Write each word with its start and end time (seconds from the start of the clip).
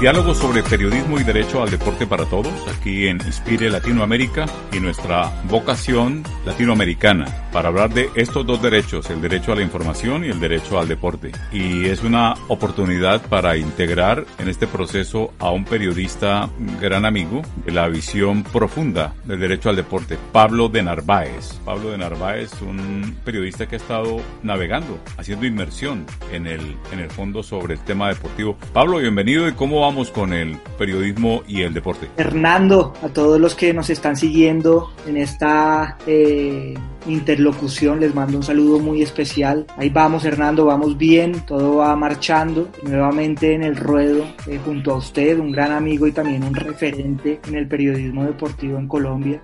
Diálogo 0.00 0.34
sobre 0.34 0.62
periodismo 0.62 1.20
y 1.20 1.24
derecho 1.24 1.62
al 1.62 1.68
deporte 1.68 2.06
para 2.06 2.24
todos, 2.24 2.54
aquí 2.74 3.06
en 3.06 3.18
Inspire 3.18 3.68
Latinoamérica 3.68 4.46
y 4.72 4.80
nuestra 4.80 5.30
vocación 5.44 6.22
latinoamericana 6.46 7.26
para 7.52 7.68
hablar 7.68 7.92
de 7.92 8.08
estos 8.14 8.46
dos 8.46 8.62
derechos, 8.62 9.10
el 9.10 9.20
derecho 9.20 9.52
a 9.52 9.56
la 9.56 9.62
información 9.62 10.24
y 10.24 10.28
el 10.28 10.40
derecho 10.40 10.78
al 10.78 10.88
deporte. 10.88 11.32
Y 11.52 11.84
es 11.84 12.02
una 12.02 12.32
oportunidad 12.48 13.20
para 13.26 13.58
integrar 13.58 14.24
en 14.38 14.48
este 14.48 14.66
proceso 14.66 15.34
a 15.38 15.50
un 15.50 15.66
periodista 15.66 16.48
gran 16.80 17.04
amigo 17.04 17.42
de 17.66 17.72
la 17.72 17.86
visión 17.88 18.42
profunda 18.42 19.12
del 19.24 19.38
derecho 19.38 19.68
al 19.68 19.76
deporte, 19.76 20.16
Pablo 20.32 20.70
de 20.70 20.82
Narváez. 20.82 21.60
Pablo 21.62 21.90
de 21.90 21.98
Narváez, 21.98 22.52
un 22.62 23.18
periodista 23.22 23.68
que 23.68 23.76
ha 23.76 23.78
estado 23.78 24.22
navegando, 24.42 24.98
haciendo 25.18 25.44
inmersión 25.44 26.06
en 26.32 26.46
el, 26.46 26.74
en 26.90 27.00
el 27.00 27.10
fondo 27.10 27.42
sobre 27.42 27.74
el 27.74 27.80
tema 27.80 28.08
deportivo. 28.08 28.56
Pablo, 28.72 28.96
bienvenido 28.96 29.46
y 29.46 29.52
cómo 29.52 29.80
va 29.82 29.89
con 30.12 30.32
el 30.32 30.56
periodismo 30.78 31.42
y 31.48 31.62
el 31.62 31.74
deporte? 31.74 32.08
Hernando, 32.16 32.94
a 33.02 33.08
todos 33.08 33.40
los 33.40 33.54
que 33.54 33.74
nos 33.74 33.90
están 33.90 34.16
siguiendo 34.16 34.92
en 35.06 35.16
esta 35.16 35.98
eh, 36.06 36.74
interlocución. 37.06 38.00
Les 38.00 38.14
mando 38.14 38.36
un 38.38 38.42
saludo 38.42 38.78
muy 38.78 39.02
especial. 39.02 39.66
Ahí 39.76 39.90
vamos, 39.90 40.24
Hernando, 40.24 40.64
vamos 40.64 40.96
bien, 40.96 41.32
todo 41.46 41.76
va 41.76 41.94
marchando. 41.96 42.68
Nuevamente 42.82 43.54
en 43.54 43.62
el 43.62 43.76
ruedo 43.76 44.24
eh, 44.46 44.58
junto 44.64 44.92
a 44.92 44.96
usted, 44.96 45.38
un 45.38 45.52
gran 45.52 45.72
amigo 45.72 46.06
y 46.06 46.12
también 46.12 46.44
un 46.44 46.54
referente 46.54 47.40
en 47.46 47.54
el 47.54 47.66
periodismo 47.66 48.24
deportivo 48.24 48.78
en 48.78 48.88
Colombia. 48.88 49.42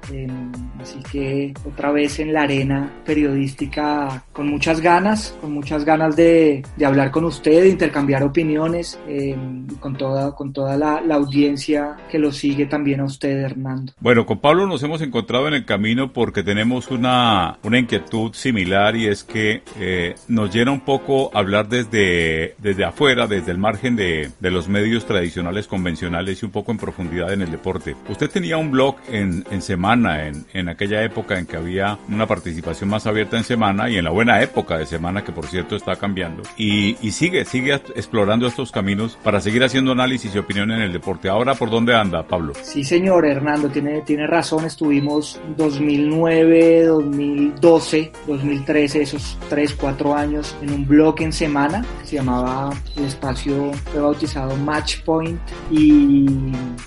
Así 0.81 0.98
que 1.11 1.55
otra 1.65 1.91
vez 1.91 2.19
en 2.21 2.33
la 2.33 2.43
arena 2.43 2.93
periodística 3.05 4.25
con 4.33 4.48
muchas 4.48 4.81
ganas, 4.81 5.37
con 5.41 5.53
muchas 5.53 5.85
ganas 5.85 6.17
de, 6.17 6.63
hablar 6.85 7.11
con 7.11 7.25
usted, 7.25 7.65
intercambiar 7.65 8.23
opiniones, 8.23 8.98
em, 9.09 9.67
con 9.81 9.97
toda, 9.97 10.35
con 10.35 10.53
toda 10.53 10.77
la, 10.77 11.01
la 11.01 11.17
audiencia 11.17 11.97
que 12.11 12.19
lo 12.19 12.33
sigue 12.33 12.67
también 12.67 13.01
a 13.01 13.05
usted, 13.05 13.37
Hernando. 13.37 13.93
Bueno, 14.01 14.27
con 14.27 14.39
Pablo 14.39 14.67
nos 14.67 14.83
hemos 14.83 15.03
encontrado 15.03 15.48
en 15.48 15.55
el 15.55 15.65
camino 15.65 16.13
porque 16.13 16.43
tenemos 16.43 16.91
una 16.91 17.45
una, 17.62 17.78
inquietud 17.78 18.33
similar 18.34 18.97
y 18.97 19.06
es 19.06 19.22
que 19.22 19.62
eh, 19.78 20.14
nos 20.28 20.55
llena 20.55 20.72
un 20.72 20.80
poco 20.80 21.30
hablar 21.34 21.69
desde, 21.69 22.55
desde 22.58 22.84
afuera, 22.84 23.27
desde 23.27 23.52
el 23.52 23.58
margen 23.58 23.97
de, 23.97 24.30
de, 24.41 24.50
los 24.50 24.69
medios 24.69 25.06
tradicionales 25.06 25.67
convencionales 25.67 26.42
y 26.42 26.47
un 26.47 26.52
poco 26.52 26.72
en 26.72 26.78
profundidad 26.78 27.33
en 27.33 27.42
el 27.42 27.50
deporte. 27.50 27.94
Usted 28.08 28.30
tenía 28.30 28.56
un 28.56 28.70
blog 28.70 28.97
en, 29.08 29.44
en 29.50 29.62
Semana, 29.62 30.27
en, 30.27 30.47
en 30.52 30.69
aquella 30.69 31.02
época 31.05 31.39
en 31.39 31.47
que 31.47 31.56
había 31.56 31.98
una 32.08 32.27
participación 32.27 32.91
más 32.91 33.06
abierta 33.06 33.36
en 33.36 33.44
Semana 33.44 33.91
y 33.91 33.97
en 33.97 34.05
la 34.05 34.11
buena 34.11 34.42
época 34.42 34.78
de 34.78 34.86
Semana, 34.86 35.22
que 35.22 35.33
por 35.33 35.47
cierto 35.47 35.77
está 35.77 35.97
cambiando. 35.97 36.42
Y, 36.56 36.97
y 37.06 37.12
sigue, 37.12 37.44
sigue 37.44 37.74
explorando 37.74 38.47
estos 38.47 38.72
caminos 38.72 39.19
para 39.22 39.41
seguir 39.41 39.62
haciendo 39.64 39.92
análisis 39.92 40.34
y 40.34 40.39
opinión 40.39 40.70
en 40.70 40.80
el 40.80 40.92
deporte. 40.92 41.28
Ahora, 41.28 41.55
¿por 41.55 41.70
dónde 41.70 41.94
anda, 41.94 42.22
Pablo? 42.27 42.55
Sí, 42.62 42.84
señor 42.84 43.27
Hernando, 43.27 43.68
tiene, 43.68 44.01
tiene 44.02 44.27
razón. 44.27 44.64
Estuvimos 44.64 45.40
2009, 45.56 46.85
2000 46.85 47.36
2012, 47.36 48.13
2013, 48.27 49.02
esos 49.02 49.39
3, 49.48 49.74
4 49.74 50.14
años, 50.14 50.57
en 50.63 50.73
un 50.73 50.86
blog 50.86 51.20
en 51.20 51.33
semana 51.33 51.85
que 52.01 52.07
se 52.07 52.17
llamaba 52.17 52.70
el 52.97 53.05
espacio 53.05 53.73
fue 53.92 54.01
bautizado 54.01 54.57
Match 54.57 55.02
Point 55.02 55.41
y 55.70 56.27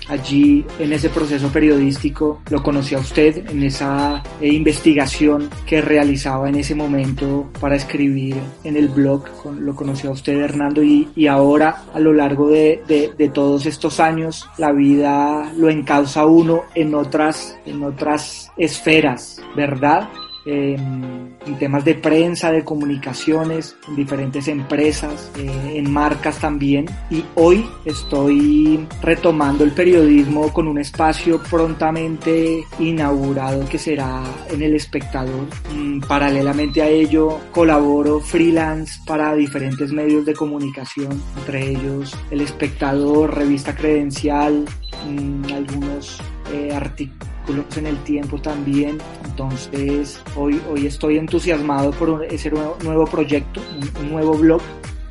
allí 0.08 0.64
en 0.78 0.92
ese 0.92 1.08
proceso 1.08 1.48
periodístico 1.48 2.42
lo 2.50 2.62
conocí 2.62 2.94
a 2.94 2.98
usted 2.98 3.48
en 3.48 3.62
esa 3.62 4.22
eh, 4.40 4.48
investigación 4.48 5.48
que 5.66 5.80
realizaba 5.80 6.48
en 6.48 6.56
ese 6.56 6.74
momento 6.74 7.48
para 7.60 7.76
escribir 7.76 8.36
en 8.64 8.76
el 8.76 8.88
blog, 8.88 9.24
lo 9.58 9.74
conocí 9.74 10.06
a 10.06 10.10
usted 10.10 10.40
Hernando 10.40 10.82
y, 10.82 11.08
y 11.14 11.26
ahora 11.26 11.84
a 11.94 12.00
lo 12.00 12.12
largo 12.12 12.48
de, 12.48 12.82
de, 12.86 13.12
de, 13.16 13.28
todos 13.28 13.66
estos 13.66 14.00
años 14.00 14.48
la 14.58 14.72
vida 14.72 15.52
lo 15.56 15.68
encausa 15.70 16.26
uno 16.26 16.62
en 16.74 16.94
otras, 16.94 17.58
en 17.66 17.82
otras 17.84 18.50
esferas, 18.56 19.40
¿verdad? 19.56 20.08
En, 20.50 21.30
temas 21.58 21.84
de 21.84 21.94
prensa, 21.94 22.50
de 22.52 22.64
comunicaciones, 22.64 23.76
en 23.88 23.96
diferentes 23.96 24.48
empresas, 24.48 25.30
eh, 25.36 25.74
en 25.74 25.90
marcas 25.90 26.38
también. 26.38 26.86
Y 27.10 27.24
hoy 27.34 27.66
estoy 27.84 28.86
retomando 29.02 29.64
el 29.64 29.72
periodismo 29.72 30.52
con 30.52 30.68
un 30.68 30.78
espacio 30.78 31.42
prontamente 31.50 32.64
inaugurado 32.78 33.68
que 33.68 33.78
será 33.78 34.22
en 34.50 34.62
El 34.62 34.74
Espectador. 34.74 35.46
Mm, 35.74 36.00
paralelamente 36.00 36.82
a 36.82 36.88
ello, 36.88 37.38
colaboro 37.50 38.20
freelance 38.20 39.00
para 39.06 39.34
diferentes 39.34 39.92
medios 39.92 40.24
de 40.24 40.34
comunicación, 40.34 41.20
entre 41.38 41.70
ellos 41.72 42.16
El 42.30 42.40
Espectador, 42.40 43.36
Revista 43.36 43.74
Credencial, 43.74 44.64
mm, 45.06 45.52
algunos 45.52 46.22
eh, 46.52 46.72
artículos 46.74 47.39
en 47.76 47.86
el 47.86 47.96
tiempo 48.04 48.38
también. 48.40 48.98
Entonces, 49.24 50.22
hoy, 50.36 50.60
hoy 50.70 50.86
estoy 50.86 51.18
entusiasmado 51.18 51.90
por 51.92 52.24
ese 52.24 52.50
nuevo, 52.50 52.76
nuevo 52.82 53.04
proyecto, 53.04 53.60
un, 54.00 54.10
nuevo 54.10 54.34
blog 54.34 54.60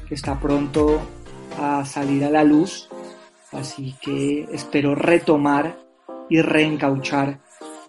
que 0.08 0.16
está 0.16 0.40
pronto 0.40 1.00
a 1.60 1.86
salir 1.86 2.24
a 2.26 2.30
la 2.30 2.44
luz. 2.44 2.90
Así 3.52 3.96
que 4.02 4.48
espero 4.52 4.96
retomar 4.96 5.80
y 6.30 6.42
reencauchar 6.42 7.40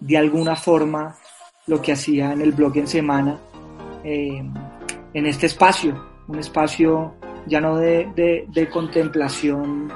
de 0.01 0.17
alguna 0.17 0.57
forma 0.57 1.17
lo 1.67 1.83
que 1.83 1.93
hacía 1.93 2.33
en 2.33 2.41
el 2.41 2.53
blog 2.53 2.79
en 2.79 2.89
semana 2.89 3.39
eh, 4.03 4.43
en 5.13 5.27
este 5.27 5.47
espacio, 5.47 6.03
un 6.29 6.39
espacio 6.39 7.15
ya 7.47 7.61
no 7.61 7.77
de, 7.77 8.69
contemplación 8.73 9.93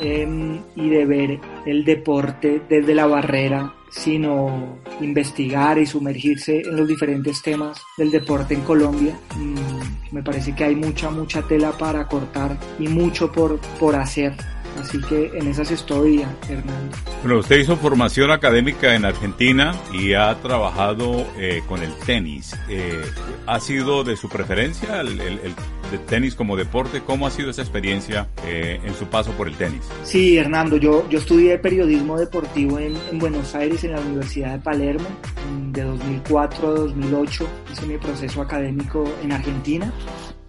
eh, 0.00 0.60
y 0.76 0.88
de 0.88 1.06
ver 1.06 1.40
el 1.66 1.84
deporte 1.84 2.62
desde 2.68 2.94
la 2.94 3.06
barrera 3.06 3.74
sino 3.90 4.78
investigar 5.00 5.78
y 5.78 5.86
sumergirse 5.86 6.60
en 6.60 6.76
los 6.76 6.88
diferentes 6.88 7.42
temas 7.42 7.82
del 7.96 8.10
deporte 8.10 8.54
en 8.54 8.62
Colombia. 8.62 9.18
Mm, 9.36 10.14
me 10.14 10.22
parece 10.22 10.54
que 10.54 10.64
hay 10.64 10.76
mucha, 10.76 11.10
mucha 11.10 11.42
tela 11.42 11.72
para 11.72 12.06
cortar 12.06 12.56
y 12.78 12.88
mucho 12.88 13.30
por, 13.30 13.58
por 13.78 13.96
hacer. 13.96 14.34
Así 14.80 15.00
que 15.02 15.30
en 15.34 15.48
esas 15.48 15.70
estoy, 15.70 16.24
Hernando. 16.48 16.96
Bueno, 17.22 17.40
usted 17.40 17.58
hizo 17.58 17.76
formación 17.76 18.30
académica 18.30 18.94
en 18.94 19.04
Argentina 19.04 19.74
y 19.92 20.14
ha 20.14 20.34
trabajado 20.40 21.26
eh, 21.36 21.62
con 21.68 21.82
el 21.82 21.92
tenis. 22.06 22.56
Eh, 22.68 23.02
¿Ha 23.46 23.60
sido 23.60 24.04
de 24.04 24.16
su 24.16 24.28
preferencia 24.28 25.00
el, 25.00 25.20
el, 25.20 25.38
el 25.40 25.54
de 25.90 25.98
tenis 25.98 26.34
como 26.34 26.56
deporte. 26.56 27.02
¿Cómo 27.04 27.26
ha 27.26 27.30
sido 27.30 27.50
esa 27.50 27.62
experiencia 27.62 28.28
eh, 28.46 28.80
en 28.84 28.94
su 28.94 29.06
paso 29.06 29.32
por 29.32 29.48
el 29.48 29.54
tenis? 29.54 29.82
Sí, 30.04 30.36
Hernando, 30.36 30.76
yo, 30.76 31.08
yo 31.08 31.18
estudié 31.18 31.58
periodismo 31.58 32.18
deportivo 32.18 32.78
en, 32.78 32.96
en 33.10 33.18
Buenos 33.18 33.54
Aires, 33.54 33.82
en 33.84 33.92
la 33.92 34.00
Universidad 34.00 34.52
de 34.52 34.58
Palermo, 34.60 35.06
de 35.72 35.82
2004 35.82 36.68
a 36.68 36.70
2008. 36.72 37.48
Hice 37.72 37.86
mi 37.86 37.98
proceso 37.98 38.42
académico 38.42 39.04
en 39.22 39.32
Argentina 39.32 39.92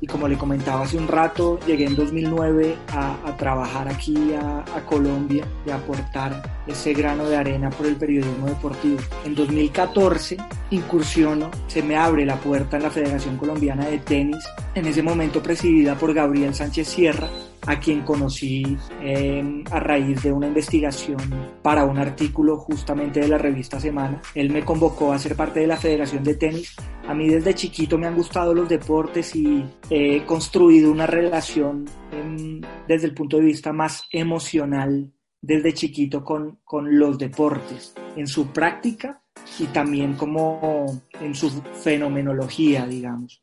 y 0.01 0.07
como 0.07 0.27
le 0.27 0.37
comentaba 0.37 0.81
hace 0.81 0.97
un 0.97 1.07
rato, 1.07 1.59
llegué 1.65 1.85
en 1.85 1.95
2009 1.95 2.75
a, 2.89 3.37
trabajar 3.37 3.87
aquí 3.87 4.33
a, 4.33 4.65
Colombia 4.85 5.47
y 5.65 5.69
aportar 5.69 6.41
ese 6.67 6.93
grano 6.93 7.25
de 7.25 7.37
arena 7.37 7.69
por 7.69 7.85
el 7.85 7.95
periodismo 7.95 8.47
deportivo. 8.47 8.97
En 9.23 9.35
2014 9.35 10.37
incursiono, 10.71 11.51
se 11.67 11.83
me 11.83 11.95
abre 11.95 12.25
la 12.25 12.37
puerta 12.37 12.77
en 12.77 12.83
la 12.83 12.89
Federación 12.89 13.37
Colombiana 13.37 13.85
de 13.85 13.99
Tenis, 13.99 14.43
en 14.73 14.85
ese 14.85 15.03
momento 15.03 15.41
presidida 15.41 15.95
por 15.95 16.13
Gabriel 16.13 16.53
Sánchez 16.53 16.87
Sierra, 16.87 17.29
a 17.67 17.79
quien 17.79 18.01
conocí 18.01 18.77
eh, 19.01 19.63
a 19.71 19.79
raíz 19.79 20.23
de 20.23 20.31
una 20.31 20.47
investigación 20.47 21.19
para 21.61 21.85
un 21.85 21.97
artículo 21.97 22.57
justamente 22.57 23.19
de 23.19 23.27
la 23.27 23.37
revista 23.37 23.79
Semana. 23.79 24.21
Él 24.35 24.51
me 24.51 24.63
convocó 24.63 25.13
a 25.13 25.19
ser 25.19 25.35
parte 25.35 25.59
de 25.59 25.67
la 25.67 25.77
Federación 25.77 26.23
de 26.23 26.35
Tenis. 26.35 26.75
A 27.07 27.13
mí 27.13 27.27
desde 27.27 27.53
chiquito 27.53 27.97
me 27.97 28.07
han 28.07 28.15
gustado 28.15 28.53
los 28.53 28.69
deportes 28.69 29.35
y 29.35 29.65
he 29.89 30.23
construido 30.25 30.91
una 30.91 31.07
relación 31.07 31.85
eh, 32.11 32.61
desde 32.87 33.07
el 33.07 33.13
punto 33.13 33.37
de 33.37 33.43
vista 33.43 33.73
más 33.73 34.03
emocional 34.11 35.11
desde 35.41 35.73
chiquito 35.73 36.23
con, 36.23 36.59
con 36.63 36.99
los 36.99 37.17
deportes, 37.17 37.95
en 38.15 38.27
su 38.27 38.47
práctica 38.47 39.21
y 39.59 39.65
también 39.65 40.13
como 40.13 41.01
en 41.19 41.33
su 41.33 41.49
fenomenología, 41.49 42.85
digamos. 42.85 43.39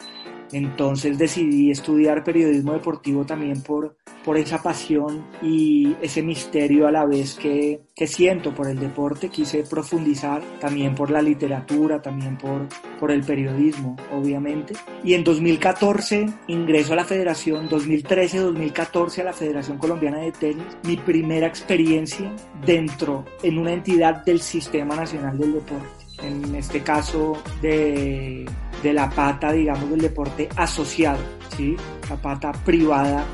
Entonces 0.53 1.19
decidí 1.19 1.71
estudiar 1.71 2.25
periodismo 2.25 2.73
deportivo 2.73 3.25
también 3.25 3.63
por, 3.63 3.97
por 4.25 4.37
esa 4.39 4.63
pasión 4.63 5.27
y 5.43 5.95
ese 6.01 6.23
misterio 6.23 6.87
a 6.87 6.93
la 6.93 7.05
vez 7.05 7.35
que, 7.35 7.81
que 7.95 8.07
siento 8.07 8.55
por 8.55 8.69
el 8.69 8.79
deporte. 8.79 9.29
Quise 9.29 9.65
profundizar 9.65 10.43
también 10.61 10.95
por 10.95 11.11
la 11.11 11.23
literatura, 11.23 12.01
también 12.01 12.37
por, 12.39 12.67
por 12.99 13.11
el 13.11 13.23
periodismo, 13.23 13.97
obviamente. 14.13 14.75
Y 15.05 15.15
en 15.15 15.25
2014 15.25 16.27
ingreso 16.49 16.93
a 16.93 16.97
la 16.97 17.05
federación, 17.05 17.69
2013-2014 17.69 19.21
a 19.21 19.25
la 19.25 19.33
Federación 19.33 19.79
Colombiana 19.79 20.19
de 20.19 20.33
Tenis, 20.33 20.65
mi 20.85 20.97
primera 20.97 21.47
experiencia 21.47 22.35
dentro, 22.65 23.25
en 23.43 23.59
una 23.59 23.73
entidad 23.73 24.25
del 24.25 24.41
Sistema 24.41 24.97
Nacional 24.97 25.39
del 25.39 25.55
Deporte 25.55 26.09
en 26.23 26.55
este 26.55 26.83
caso 26.83 27.41
de, 27.61 28.45
de, 28.83 28.93
la 28.93 29.11
pata, 29.11 29.53
digamos, 29.53 29.91
del 29.91 30.01
deporte 30.01 30.49
asociado, 30.57 31.21
¿sí? 31.57 31.77
la 32.09 32.17
pata 32.17 32.53
privada 32.53 33.25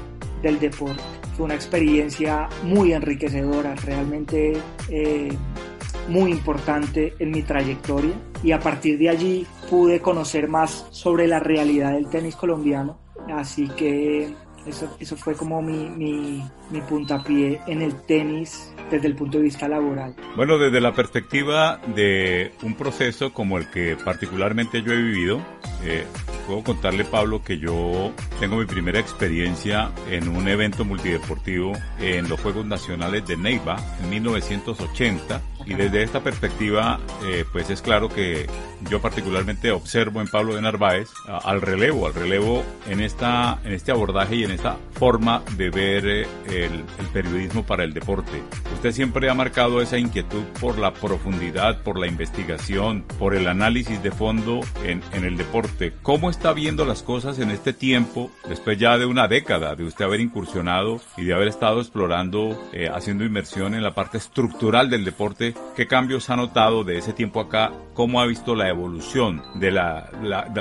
del 0.43 0.59
deporte. 0.59 1.03
Fue 1.37 1.47
una 1.47 1.55
experiencia 1.55 2.49
muy 2.63 2.93
enriquecedora, 2.93 3.75
realmente 3.75 4.53
eh, 4.89 5.37
muy 6.09 6.31
importante 6.31 7.15
en 7.19 7.31
mi 7.31 7.43
trayectoria 7.43 8.15
y 8.43 8.53
a 8.53 8.61
partir 8.61 8.99
de 8.99 9.09
allí 9.09 9.47
pude 9.69 10.01
conocer 10.01 10.49
más 10.49 10.87
sobre 10.91 11.27
la 11.27 11.41
realidad 11.41 11.93
del 11.93 12.09
tenis 12.09 12.37
colombiano. 12.37 12.99
Así 13.33 13.69
que 13.69 14.35
eso, 14.67 14.97
eso 14.99 15.17
fue 15.17 15.35
como 15.35 15.61
mi, 15.63 15.89
mi, 16.71 16.81
puntapié 16.89 17.61
en 17.67 17.83
el 17.83 17.95
tenis 18.03 18.73
desde 18.91 19.09
el 19.09 19.15
punto 19.15 19.39
de 19.39 19.45
vista 19.45 19.69
laboral. 19.69 20.15
Bueno, 20.37 20.59
desde 20.59 20.81
la 20.81 20.93
perspectiva 20.93 21.81
de 21.95 22.53
un 22.63 22.75
proceso 22.75 23.33
como 23.33 23.59
el 23.59 23.71
que 23.71 23.97
particularmente 23.97 24.83
yo 24.83 24.93
he 24.93 24.97
vivido, 24.97 25.41
eh, 25.85 26.05
puedo 26.47 26.63
contarle, 26.63 27.05
Pablo, 27.05 27.43
que 27.43 27.59
yo 27.59 28.13
tengo 28.41 28.57
mi 28.57 28.67
primera 28.67 28.99
experiencia 29.01 29.91
en 30.11 30.29
un 30.29 30.49
evento 30.49 30.85
multideportivo 30.85 31.73
en 32.01 32.29
los 32.29 32.41
Juegos 32.41 32.67
Nacionales 32.67 33.27
de 33.27 33.37
Neiva 33.37 33.77
en 34.03 34.11
1980 34.11 35.41
y 35.67 35.75
desde 35.75 36.03
esta 36.03 36.21
perspectiva, 36.21 37.01
eh, 37.25 37.45
pues 37.51 37.71
es 37.71 37.83
claro 37.83 38.09
que 38.09 38.47
yo 38.91 39.01
particularmente 39.01 39.71
observo 39.71 40.21
en 40.21 40.29
Pablo 40.29 40.55
de 40.55 40.63
Narváez 40.63 41.09
al 41.27 41.61
relevo, 41.61 42.07
al 42.07 42.15
relevo 42.15 42.65
en, 42.89 43.01
esta, 43.01 43.59
en 43.65 43.73
este 43.73 43.93
abordaje 43.93 44.37
y 44.37 44.45
en 44.45 44.51
esta 44.51 44.77
forma 44.93 45.43
de 45.57 45.71
ver 45.71 46.07
eh, 46.07 46.27
el, 46.47 46.85
periodismo 47.13 47.65
para 47.65 47.85
el 47.85 47.95
deporte. 47.95 48.43
Usted 48.75 48.93
siempre 48.93 49.31
ha 49.31 49.35
marcado 49.35 49.81
esa 49.81 49.99
inquietud 49.99 50.43
por 50.61 50.79
la 50.79 50.93
profundidad, 50.93 51.83
por 51.83 51.99
la 51.99 52.07
investigación, 52.07 53.05
por 53.19 53.35
el 53.35 53.47
análisis 53.47 54.03
de 54.03 54.11
fondo 54.11 54.61
en, 54.85 55.03
el 55.13 55.37
deporte. 55.37 55.93
¿Cómo 56.03 56.29
está 56.29 56.53
viendo 56.53 56.85
las 56.85 57.03
cosas 57.03 57.39
en 57.39 57.51
este 57.51 57.73
tiempo, 57.73 58.31
después 58.49 58.79
ya 58.79 58.99
de 58.99 59.07
una 59.07 59.29
década 59.29 59.77
de 59.77 59.85
usted 59.85 60.05
haber 60.05 60.21
incursionado 60.21 61.01
y 61.17 61.25
de 61.25 61.35
haber 61.35 61.49
estado 61.49 61.81
explorando, 61.81 62.61
eh, 62.73 62.91
haciendo 62.93 63.25
inmersión 63.25 63.75
en 63.75 63.83
la 63.83 63.95
parte 63.95 64.19
estructural 64.19 64.91
del 64.91 65.05
deporte? 65.05 65.54
¿Qué 65.75 65.89
cambios 65.89 66.31
ha 66.31 66.37
notado 66.37 66.85
de 66.85 66.99
ese 66.99 67.13
tiempo 67.13 67.41
acá? 67.41 67.73
¿Cómo 67.95 68.21
ha 68.21 68.27
visto 68.27 68.55
la 68.55 68.69
evolución 68.69 69.43
de 69.57 69.73
la, 69.73 70.09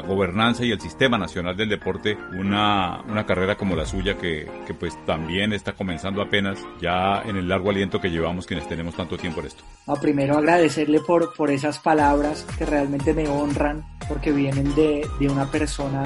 gobernanza 0.07 0.65
y 0.65 0.71
el 0.71 0.81
sistema 0.81 1.19
nacional 1.19 1.55
del 1.55 1.69
deporte? 1.69 2.17
Una, 2.35 3.03
una 3.07 3.23
carrera 3.23 3.55
como 3.55 3.75
la 3.75 3.85
suya 3.85 4.17
que, 4.17 4.49
que, 4.65 4.73
pues 4.73 4.93
también 5.05 5.53
está 5.53 5.73
comenzando 5.73 6.19
apenas 6.19 6.57
ya 6.81 7.21
en 7.25 7.37
el 7.37 7.47
largo 7.47 7.69
aliento 7.69 8.01
que 8.01 8.09
llevamos 8.09 8.47
quienes 8.47 8.67
tenemos 8.67 8.95
tanto 8.95 9.15
tiempo 9.15 9.39
en 9.41 9.47
esto. 9.47 9.63
primero 10.01 10.35
agradecerle 10.37 10.99
por, 10.99 11.35
por 11.35 11.51
esas 11.51 11.77
palabras 11.77 12.43
que 12.57 12.65
realmente 12.65 13.13
me 13.13 13.27
honran 13.27 13.85
porque 14.07 14.31
vienen 14.31 14.73
de, 14.73 15.07
de 15.19 15.27
una 15.27 15.45
persona 15.45 16.03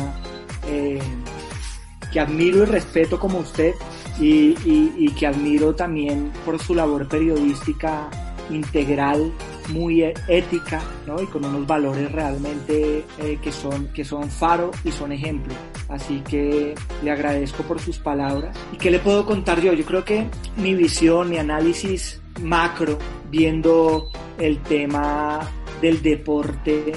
eh, 0.68 1.00
que 2.12 2.20
admiro 2.20 2.64
y 2.64 2.66
respeto 2.66 3.20
como 3.20 3.40
usted 3.40 3.74
y, 4.20 4.58
y, 4.66 4.94
y, 4.98 5.12
que 5.12 5.28
admiro 5.28 5.76
también 5.76 6.32
por 6.44 6.60
su 6.60 6.76
labor 6.76 7.08
periodística 7.08 8.10
integral, 8.50 9.32
muy 9.70 10.04
ética, 10.28 10.82
¿no? 11.06 11.22
Y 11.22 11.26
con 11.28 11.46
unos 11.46 11.66
valores 11.68 12.12
realmente 12.12 13.04
eh, 13.20 13.40
que, 13.42 13.52
son, 13.52 13.88
que 13.88 14.04
son 14.04 14.30
faro 14.30 14.72
y 14.84 14.92
son 14.92 15.12
ejemplo. 15.12 15.54
Así 15.90 16.22
que 16.22 16.76
le 17.04 17.12
agradezco 17.12 17.64
por 17.64 17.80
sus 17.80 17.98
palabras. 17.98 18.58
¿Y 18.74 18.78
qué 18.78 18.92
le 18.92 19.00
puedo 19.00 19.26
contar 19.26 19.62
yo? 19.62 19.74
Yo 19.74 19.86
creo 19.86 20.04
que 20.04 20.28
mi 20.58 20.76
visión, 20.76 21.30
mi 21.30 21.38
análisis 21.38 22.22
macro, 22.42 22.98
viendo 23.30 24.10
el 24.38 24.60
tema 24.64 25.40
del 25.82 26.02
deporte, 26.02 26.94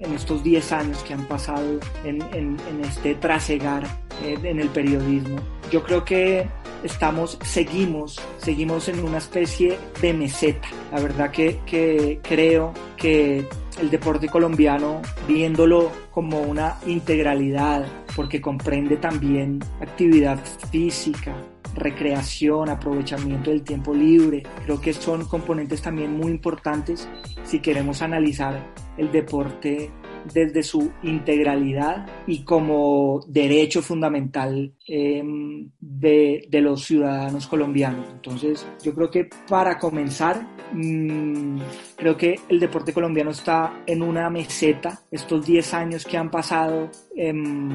en 0.00 0.14
estos 0.14 0.42
10 0.42 0.72
años 0.72 0.98
que 1.04 1.14
han 1.14 1.26
pasado 1.26 1.78
en, 2.04 2.20
en, 2.32 2.56
en 2.68 2.80
este 2.84 3.14
trasegar 3.14 3.84
eh, 4.24 4.36
en 4.42 4.58
el 4.58 4.68
periodismo, 4.68 5.36
yo 5.70 5.82
creo 5.84 6.04
que 6.04 6.48
estamos, 6.84 7.38
seguimos, 7.42 8.20
seguimos 8.38 8.88
en 8.88 9.04
una 9.04 9.18
especie 9.18 9.78
de 10.00 10.12
meseta. 10.12 10.68
La 10.92 11.00
verdad 11.00 11.30
que, 11.30 12.20
creo 12.22 12.72
que 12.96 13.46
el 13.80 13.90
deporte 13.90 14.28
colombiano, 14.28 15.00
viéndolo 15.26 15.90
como 16.10 16.40
una 16.40 16.76
integralidad, 16.86 17.86
porque 18.16 18.40
comprende 18.40 18.96
también 18.96 19.60
actividad 19.80 20.38
física, 20.70 21.34
recreación, 21.74 22.68
aprovechamiento 22.68 23.50
del 23.50 23.62
tiempo 23.62 23.94
libre. 23.94 24.42
Creo 24.64 24.80
que 24.80 24.92
son 24.92 25.24
componentes 25.24 25.82
también 25.82 26.12
muy 26.16 26.30
importantes 26.32 27.08
si 27.44 27.60
queremos 27.60 28.02
analizar 28.02 28.60
el 28.96 29.10
deporte 29.12 29.90
desde 30.32 30.62
su 30.62 30.92
integralidad 31.02 32.06
y 32.26 32.44
como 32.44 33.20
derecho 33.26 33.82
fundamental 33.82 34.74
em, 34.86 35.70
de, 35.80 36.46
los 36.50 36.84
ciudadanos 36.84 37.46
colombianos. 37.46 38.08
Entonces, 38.12 38.66
yo 38.82 38.94
creo 38.94 39.10
que 39.10 39.28
para 39.48 39.78
comenzar, 39.78 40.46
mmm, 40.72 41.58
creo 41.96 42.16
que 42.16 42.36
el 42.48 42.60
deporte 42.60 42.92
colombiano 42.92 43.30
está 43.30 43.82
en 43.86 44.02
una 44.02 44.28
meseta. 44.30 45.02
Estos 45.10 45.46
10 45.46 45.74
años 45.74 46.04
que 46.04 46.16
han 46.16 46.30
pasado, 46.30 46.90
em, 47.16 47.70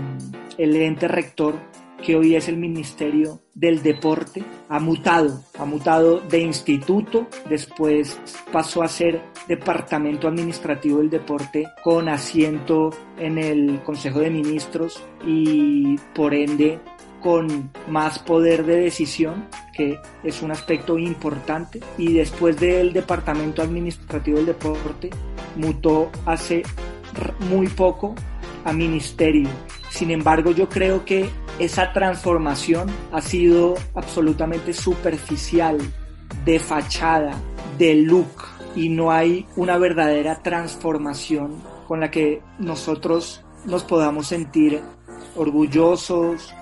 el 0.57 0.75
ente 0.75 1.07
rector 1.07 1.55
que 2.05 2.15
hoy 2.15 2.35
es 2.35 2.47
el 2.47 2.57
Ministerio 2.57 3.41
del 3.55 3.81
Deporte, 3.81 4.43
ha 4.69 4.79
mutado, 4.79 5.43
ha 5.57 5.65
mutado 5.65 6.19
de 6.19 6.39
instituto, 6.39 7.27
después 7.49 8.19
pasó 8.51 8.83
a 8.83 8.87
ser 8.87 9.21
Departamento 9.47 10.27
Administrativo 10.27 10.99
del 10.99 11.09
Deporte 11.09 11.65
con 11.83 12.07
asiento 12.07 12.91
en 13.17 13.39
el 13.39 13.81
Consejo 13.83 14.19
de 14.19 14.29
Ministros 14.29 15.03
y 15.25 15.97
por 16.13 16.35
ende 16.35 16.79
con 17.23 17.71
más 17.89 18.19
poder 18.19 18.65
de 18.65 18.81
decisión, 18.81 19.47
que 19.73 19.97
es 20.23 20.43
un 20.43 20.51
aspecto 20.51 20.99
importante, 20.99 21.79
y 21.97 22.13
después 22.13 22.59
del 22.59 22.93
Departamento 22.93 23.63
Administrativo 23.63 24.37
del 24.37 24.45
Deporte 24.45 25.09
mutó 25.55 26.11
hace 26.27 26.61
muy 27.49 27.67
poco 27.67 28.13
a 28.63 28.73
Ministerio. 28.73 29.49
Sin 29.95 30.11
embargo, 30.11 30.51
yo 30.51 30.67
creo 30.67 31.05
que 31.05 31.29
esa 31.57 31.93
transformación 31.93 32.89
ha 33.13 33.21
sido 33.21 33.75
absolutamente 33.93 34.73
superficial, 34.73 35.77
de 36.43 36.59
fachada, 36.59 37.39
de 37.77 37.95
look, 37.95 38.43
y 38.75 38.89
no 38.89 39.09
hay 39.09 39.45
una 39.55 39.77
verdadera 39.77 40.43
transformación 40.43 41.63
con 41.87 42.01
la 42.01 42.11
que 42.11 42.41
nosotros 42.59 43.45
nos 43.63 43.85
podamos 43.85 44.27
sentir 44.27 44.81
orgullosos, 45.37 46.53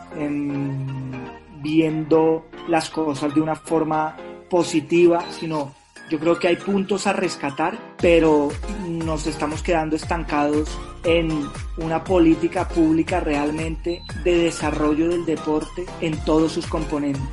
viendo 1.64 2.46
las 2.68 2.92
cosas 2.92 3.34
de 3.34 3.42
una 3.42 3.56
forma 3.56 4.16
positiva, 4.48 5.26
sino 5.32 5.74
yo 6.14 6.20
creo 6.20 6.38
que 6.38 6.48
hay 6.48 6.58
puntos 6.58 7.08
a 7.08 7.14
rescatar, 7.14 7.76
pero 8.00 8.50
nos 8.88 9.26
estamos 9.26 9.64
quedando 9.64 9.96
estancados 9.96 10.70
en 11.04 11.50
una 11.78 12.04
política 12.04 12.70
pública 12.70 13.20
realmente 13.20 14.04
de 14.24 14.38
desarrollo 14.38 15.10
del 15.10 15.26
deporte 15.26 15.88
en 16.02 16.16
todos 16.24 16.52
sus 16.52 16.68
componentes. 16.68 17.24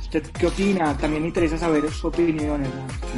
¿Usted 0.00 0.22
qué 0.30 0.46
opina? 0.46 0.96
También 0.96 1.20
me 1.20 1.28
interesa 1.28 1.58
saber 1.58 1.90
su 1.90 2.06
opinión. 2.06 2.62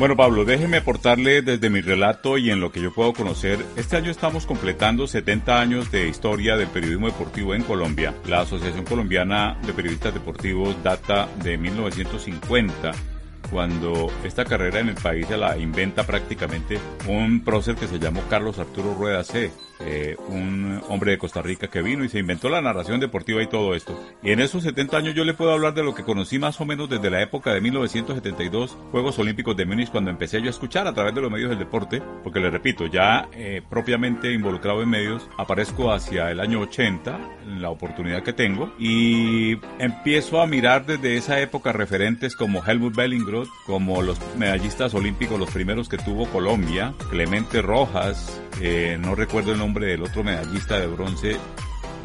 Bueno, 0.01 0.17
Pablo, 0.17 0.45
déjeme 0.45 0.79
aportarle 0.79 1.43
desde 1.43 1.71
mi 1.71 1.81
relato 1.81 2.37
y 2.37 2.51
en 2.51 2.59
lo 2.59 2.73
que 2.73 2.83
yo 2.83 2.93
puedo 2.93 3.13
conocer. 3.13 3.65
Este 3.77 3.97
año 3.97 4.11
estamos 4.11 4.47
completando 4.47 5.07
70 5.07 5.61
años 5.61 5.93
de 5.93 6.09
historia 6.09 6.57
del 6.57 6.67
periodismo 6.67 7.07
deportivo 7.07 7.55
en 7.55 7.63
Colombia. 7.63 8.15
La 8.27 8.41
Asociación 8.41 8.85
Colombiana 8.85 9.61
de 9.65 9.73
Periodistas 9.73 10.13
Deportivos 10.13 10.75
data 10.83 11.29
de 11.45 11.57
1950 11.57 13.14
cuando 13.51 14.11
esta 14.25 14.45
carrera 14.45 14.81
en 14.81 14.89
el 14.89 14.95
país 14.95 15.27
se 15.27 15.37
la 15.37 15.57
inventa 15.59 16.05
prácticamente 16.05 16.79
un 17.09 17.43
prócer 17.45 17.77
que 17.77 17.87
se 17.87 17.99
llamó 17.99 18.23
Carlos 18.29 18.59
Arturo 18.59 18.95
Rueda 18.95 19.25
C 19.25 19.53
eh, 19.81 20.17
un 20.29 20.81
hombre 20.89 21.13
de 21.13 21.19
Costa 21.19 21.43
Rica 21.43 21.69
que 21.69 21.83
vino 21.83 22.05
y 22.05 22.09
se 22.09 22.19
inventó 22.19 22.49
la 22.49 22.61
narración 22.61 23.01
deportiva 23.01 23.43
y 23.43 23.49
todo 23.49 23.75
esto. 23.75 23.99
Y 24.23 24.31
en 24.31 24.41
esos 24.41 24.63
70 24.63 24.97
años 24.97 25.15
yo 25.15 25.25
le 25.25 25.35
puedo 25.35 25.53
hablar 25.53 25.75
de 25.75 25.83
lo 25.83 25.95
que 25.95 26.05
conocí 26.05 26.39
más 26.39 26.61
o 26.61 26.65
menos 26.65 26.89
desde 26.89 27.11
la 27.11 27.23
época 27.23 27.53
de 27.53 27.61
1972, 27.61 28.77
Juegos 28.91 29.19
Olímpicos 29.19 29.57
de 29.57 29.67
Múnich, 29.67 29.91
cuando 29.91 30.11
empecé 30.11 30.41
yo 30.41 30.47
a 30.47 30.51
escuchar 30.51 30.87
a 30.87 30.95
través 30.95 31.15
de 31.15 31.21
los 31.21 31.31
medios 31.31 31.51
del 31.51 31.59
deporte, 31.59 32.03
porque 32.23 32.41
le 32.41 32.51
repito, 32.51 32.87
ya 32.87 33.29
eh, 33.33 33.63
propiamente 33.69 34.33
involucrado 34.33 34.83
en 34.83 34.91
medios, 34.91 35.29
aparezco 35.37 35.93
hacia 35.93 36.31
el 36.31 36.41
año 36.41 36.61
80, 36.61 37.19
la 37.59 37.71
oportunidad 37.71 38.23
que 38.23 38.33
tengo, 38.33 38.73
y 38.79 39.59
empiezo 39.79 40.41
a 40.41 40.47
mirar 40.47 40.87
desde 40.87 41.17
esa 41.17 41.41
época 41.41 41.73
referentes 41.73 42.37
como 42.37 42.65
Helmut 42.65 42.95
Bellingrod, 42.95 43.49
como 43.67 44.03
los 44.03 44.19
medallistas 44.37 44.95
olímpicos, 44.95 45.39
los 45.39 45.51
primeros 45.51 45.89
que 45.89 45.99
tuvo 45.99 46.27
Colombia, 46.27 46.95
Clemente 47.11 47.61
Rojas, 47.61 48.41
eh, 48.61 48.97
no 49.01 49.15
recuerdo 49.15 49.53
el 49.53 49.59
nombre 49.59 49.64
del 49.73 50.03
otro 50.03 50.23
medallista 50.23 50.79
de 50.79 50.87
bronce, 50.87 51.37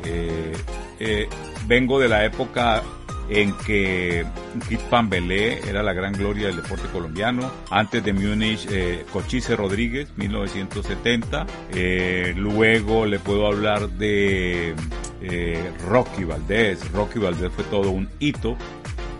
eh, 0.06 0.54
eh, 1.00 1.28
vengo 1.68 2.00
de 2.00 2.08
la 2.08 2.24
época 2.24 2.84
en 3.30 3.54
que 3.54 4.26
Kit 4.68 4.80
Pambelé 4.90 5.60
era 5.70 5.84
la 5.84 5.94
gran 5.94 6.14
gloria 6.14 6.48
del 6.48 6.56
deporte 6.56 6.88
colombiano. 6.92 7.52
Antes 7.70 8.04
de 8.04 8.14
Múnich, 8.14 8.66
eh, 8.72 9.06
Cochise 9.12 9.56
Rodríguez, 9.56 10.10
1970. 10.16 11.46
Eh, 11.74 12.34
luego 12.36 13.06
le 13.06 13.20
puedo 13.20 13.46
hablar 13.46 13.90
de 13.90 14.74
Rocky 15.86 16.24
Valdés. 16.24 16.92
Rocky 16.92 17.20
Valdés 17.20 17.52
fue 17.52 17.66
todo 17.66 17.92
un 17.92 18.10
hito 18.20 18.58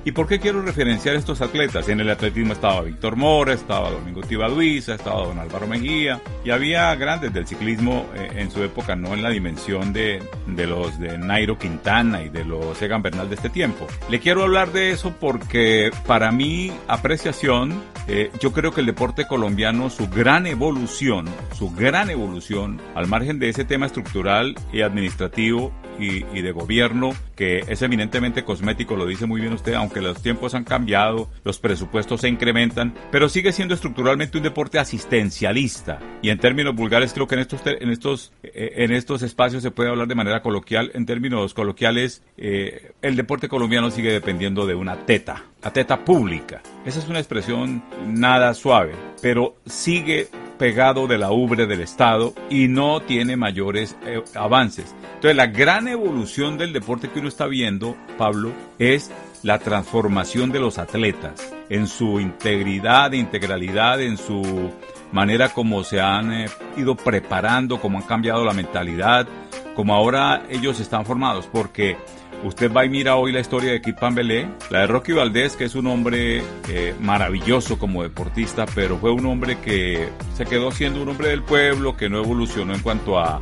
¿Y 0.06 0.14
por 0.14 0.28
qué 0.28 0.40
quiero 0.40 0.62
referenciar 0.62 1.16
estos 1.16 1.42
atletas? 1.42 1.90
En 1.90 2.00
el 2.00 2.10
atletismo 2.10 2.54
estaba 2.54 2.82
Víctor 2.82 3.18
Mora, 3.18 3.54
estaba 3.54 3.92
Domingo 3.92 4.22
Tibaduiza, 4.22 4.96
estaba 4.96 5.26
Don 5.26 5.40
Álvaro 5.40 5.68
Mejía 5.68 6.22
y 6.46 6.52
había 6.52 6.96
grandes 6.96 7.34
del 7.34 7.46
ciclismo 7.46 8.08
eh, 8.16 8.30
en 8.36 8.50
su 8.50 8.64
época, 8.64 8.96
no 8.96 9.14
en 9.14 9.22
la 9.22 9.30
dimensión 9.30 9.92
de, 9.92 10.22
los 10.48 10.98
de 11.00 11.18
Nairo 11.18 11.58
Quintana 11.58 12.24
y 12.24 12.30
de 12.30 12.46
los 12.46 12.82
Egan 12.82 13.02
Bernal 13.02 13.28
de 13.28 13.36
este 13.36 13.50
tiempo. 13.50 13.88
Le 14.10 14.20
quiero 14.20 14.44
hablar 14.44 14.72
de 14.72 14.92
eso 14.92 15.14
porque 15.20 15.92
para 16.08 16.32
mi 16.32 16.72
apreciación, 16.88 17.84
eh, 18.08 18.32
yo 18.40 18.54
creo 18.54 18.72
que 18.72 18.80
el 18.80 18.88
deporte 18.88 19.28
colombiano, 19.28 19.90
su 19.90 20.08
gran 20.08 20.48
evolución, 20.48 21.26
su 21.58 21.72
gran 21.72 22.10
evolución, 22.10 22.82
al 22.96 23.08
margen 23.08 23.38
de 23.38 23.50
ese 23.50 23.66
tema 23.66 23.86
estructural 23.86 24.56
y 24.72 24.82
administrativo, 24.82 25.74
y, 26.00 26.42
de 26.42 26.52
gobierno, 26.52 27.12
que 27.40 27.64
es 27.70 27.82
eminentemente 27.82 28.44
cosmético, 28.44 28.98
lo 28.98 29.06
dice 29.06 29.26
muy 29.26 29.40
bien 29.40 29.54
usted, 29.54 29.74
aunque 29.74 30.02
los 30.02 30.22
tiempos 30.22 30.56
han 30.56 30.66
cambiado, 30.66 31.30
los 31.46 31.58
presupuestos 31.58 32.20
se 32.20 32.28
incrementan, 32.28 32.94
pero 33.14 33.30
sigue 33.30 33.54
siendo 33.54 33.74
estructuralmente 33.74 34.36
un 34.36 34.44
deporte 34.44 34.78
asistencialista. 34.78 36.00
Y 36.22 36.32
en 36.32 36.38
términos 36.38 36.76
vulgares, 36.76 37.14
creo 37.14 37.30
que 37.30 37.36
en 37.36 37.42
estos, 37.42 37.62
en 37.66 37.92
estos, 37.92 38.34
eh, 38.44 38.74
en 38.80 38.92
estos 38.92 39.22
espacios 39.22 39.64
se 39.64 39.72
puede 39.72 39.90
hablar 39.90 40.10
de 40.10 40.16
manera 40.16 40.42
coloquial, 40.42 40.92
en 40.94 41.06
términos 41.06 41.54
coloquiales, 41.54 42.24
eh, 42.36 42.92
el 43.02 43.16
deporte 43.16 43.48
colombiano 43.48 43.90
sigue 43.90 44.12
dependiendo 44.12 44.66
de 44.66 44.76
una 44.76 44.98
teta, 45.06 45.46
la 45.64 45.72
teta 45.72 46.04
pública. 46.04 46.62
Esa 46.84 47.00
es 47.00 47.08
una 47.08 47.20
expresión 47.20 47.82
nada 48.06 48.54
suave, 48.54 48.96
pero 49.22 49.56
sigue 49.66 50.28
pegado 50.60 51.08
de 51.08 51.18
la 51.18 51.32
ubre 51.32 51.66
del 51.66 51.80
Estado 51.80 52.34
y 52.50 52.68
no 52.68 53.02
tiene 53.02 53.38
mayores 53.38 53.96
eh, 54.06 54.22
avances. 54.36 54.94
Entonces 55.16 55.38
la 55.38 55.48
gran 55.48 55.88
evolución 55.88 56.58
del 56.58 56.74
deporte 56.74 57.10
que 57.10 57.20
uno 57.20 57.29
está 57.30 57.48
viendo, 57.48 57.96
Pablo, 58.18 58.52
es 58.78 59.10
la 59.44 59.60
transformación 59.60 60.52
de 60.52 60.60
los 60.60 60.78
atletas 60.78 61.54
en 61.70 61.88
su 61.88 62.20
integridad, 62.20 63.14
integralidad, 63.14 64.02
en 64.02 64.18
su 64.18 64.72
manera 65.14 65.50
como 65.54 65.84
se 65.84 66.02
han 66.02 66.34
eh, 66.34 66.50
ido 66.76 66.96
preparando, 66.96 67.80
como 67.80 68.00
han 68.00 68.04
cambiado 68.04 68.44
la 68.44 68.54
mentalidad, 68.54 69.28
como 69.76 69.94
ahora 69.94 70.44
ellos 70.50 70.80
están 70.82 71.06
formados, 71.06 71.48
porque 71.48 71.96
Usted 72.44 72.72
va 72.72 72.86
y 72.86 72.90
mira 72.90 73.18
hoy 73.18 73.34
la 73.34 73.42
historia 73.42 73.72
de 73.72 73.82
Kip 73.82 74.00
Pambelé, 74.00 74.48
la 74.70 74.82
de 74.82 74.88
Rocky 74.88 75.12
Valdés, 75.12 75.58
que 75.58 75.66
es 75.66 75.76
un 75.76 75.88
hombre 75.88 76.42
eh, 76.70 76.96
maravilloso 77.02 77.78
como 77.78 78.02
deportista, 78.02 78.66
pero 78.74 78.98
fue 78.98 79.12
un 79.12 79.26
hombre 79.26 79.58
que 79.60 80.08
se 80.36 80.46
quedó 80.46 80.72
siendo 80.72 81.02
un 81.02 81.10
hombre 81.10 81.30
del 81.30 81.44
pueblo, 81.44 81.98
que 81.98 82.10
no 82.10 82.20
evolucionó 82.20 82.74
en 82.74 82.80
cuanto 82.80 83.20
a, 83.20 83.42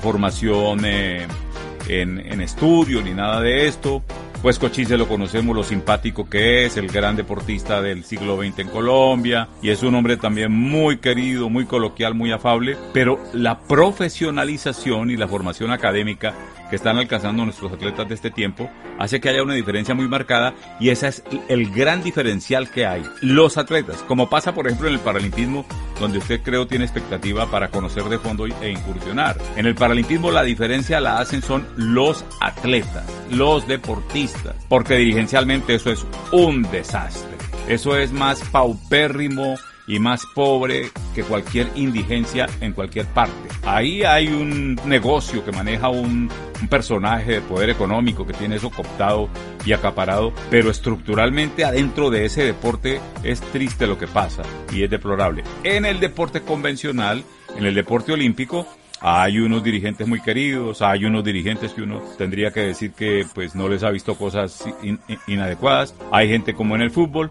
formación 0.00 0.84
eh, 0.84 1.26
en, 1.90 2.20
en 2.20 2.40
estudio 2.40 3.02
ni 3.02 3.12
nada 3.12 3.40
de 3.40 3.66
esto. 3.66 4.02
Pues 4.42 4.58
Cochise 4.58 4.96
lo 4.96 5.06
conocemos, 5.06 5.54
lo 5.54 5.62
simpático 5.62 6.30
que 6.30 6.64
es, 6.64 6.78
el 6.78 6.88
gran 6.88 7.14
deportista 7.14 7.82
del 7.82 8.04
siglo 8.04 8.38
XX 8.38 8.60
en 8.60 8.68
Colombia, 8.68 9.48
y 9.60 9.68
es 9.68 9.82
un 9.82 9.94
hombre 9.94 10.16
también 10.16 10.50
muy 10.50 10.96
querido, 10.96 11.50
muy 11.50 11.66
coloquial, 11.66 12.14
muy 12.14 12.32
afable, 12.32 12.78
pero 12.94 13.20
la 13.34 13.58
profesionalización 13.60 15.10
y 15.10 15.18
la 15.18 15.28
formación 15.28 15.72
académica 15.72 16.34
que 16.70 16.76
están 16.76 16.96
alcanzando 16.98 17.44
nuestros 17.44 17.72
atletas 17.72 18.08
de 18.08 18.14
este 18.14 18.30
tiempo 18.30 18.70
hace 18.98 19.20
que 19.20 19.28
haya 19.28 19.42
una 19.42 19.54
diferencia 19.54 19.94
muy 19.94 20.08
marcada 20.08 20.54
y 20.78 20.90
ese 20.90 21.08
es 21.08 21.22
el 21.48 21.70
gran 21.70 22.02
diferencial 22.02 22.70
que 22.70 22.86
hay. 22.86 23.02
Los 23.20 23.58
atletas, 23.58 24.02
como 24.06 24.30
pasa 24.30 24.54
por 24.54 24.66
ejemplo 24.66 24.88
en 24.88 24.94
el 24.94 25.00
paralimpismo, 25.00 25.66
donde 25.98 26.18
usted 26.18 26.40
creo 26.42 26.66
tiene 26.66 26.84
expectativa 26.84 27.50
para 27.50 27.68
conocer 27.68 28.04
de 28.04 28.18
fondo 28.18 28.46
e 28.46 28.70
incursionar. 28.70 29.36
En 29.56 29.66
el 29.66 29.74
paralimpismo 29.74 30.30
la 30.30 30.42
diferencia 30.42 31.00
la 31.00 31.18
hacen 31.18 31.42
son 31.42 31.66
los 31.76 32.24
atletas, 32.40 33.04
los 33.30 33.66
deportistas, 33.66 34.54
porque 34.68 34.94
dirigencialmente 34.96 35.74
eso 35.74 35.90
es 35.90 36.06
un 36.32 36.62
desastre. 36.70 37.36
Eso 37.68 37.96
es 37.96 38.12
más 38.12 38.40
paupérrimo 38.50 39.56
y 39.90 39.98
más 39.98 40.24
pobre 40.24 40.90
que 41.14 41.24
cualquier 41.24 41.68
indigencia 41.74 42.46
en 42.60 42.72
cualquier 42.72 43.06
parte. 43.06 43.34
Ahí 43.64 44.04
hay 44.04 44.28
un 44.28 44.76
negocio 44.86 45.44
que 45.44 45.50
maneja 45.50 45.88
un, 45.88 46.30
personaje 46.68 47.32
de 47.32 47.40
poder 47.40 47.70
económico 47.70 48.26
que 48.26 48.34
tiene 48.34 48.56
eso 48.56 48.70
cooptado 48.70 49.30
y 49.64 49.72
acaparado, 49.72 50.32
pero 50.50 50.70
estructuralmente 50.70 51.64
adentro 51.64 52.10
de 52.10 52.26
ese 52.26 52.44
deporte 52.44 53.00
es 53.24 53.40
triste 53.40 53.86
lo 53.86 53.98
que 53.98 54.06
pasa 54.06 54.42
y 54.70 54.84
es 54.84 54.90
deplorable. 54.90 55.42
En 55.64 55.86
el 55.86 55.98
deporte 55.98 56.42
convencional, 56.42 57.24
en 57.56 57.64
el 57.64 57.74
deporte 57.74 58.12
olímpico, 58.12 58.66
hay 59.00 59.38
unos 59.38 59.64
dirigentes 59.64 60.06
muy 60.06 60.20
queridos, 60.20 60.82
hay 60.82 61.06
unos 61.06 61.24
dirigentes 61.24 61.72
que 61.72 61.82
uno 61.82 62.02
tendría 62.18 62.50
que 62.50 62.60
decir 62.60 62.92
que 62.92 63.26
pues 63.34 63.54
no 63.54 63.66
les 63.66 63.82
ha 63.82 63.90
visto 63.90 64.14
cosas 64.14 64.62
inadecuadas, 65.26 65.94
hay 66.12 66.28
gente 66.28 66.52
como 66.52 66.76
en 66.76 66.82
el 66.82 66.90
fútbol, 66.90 67.30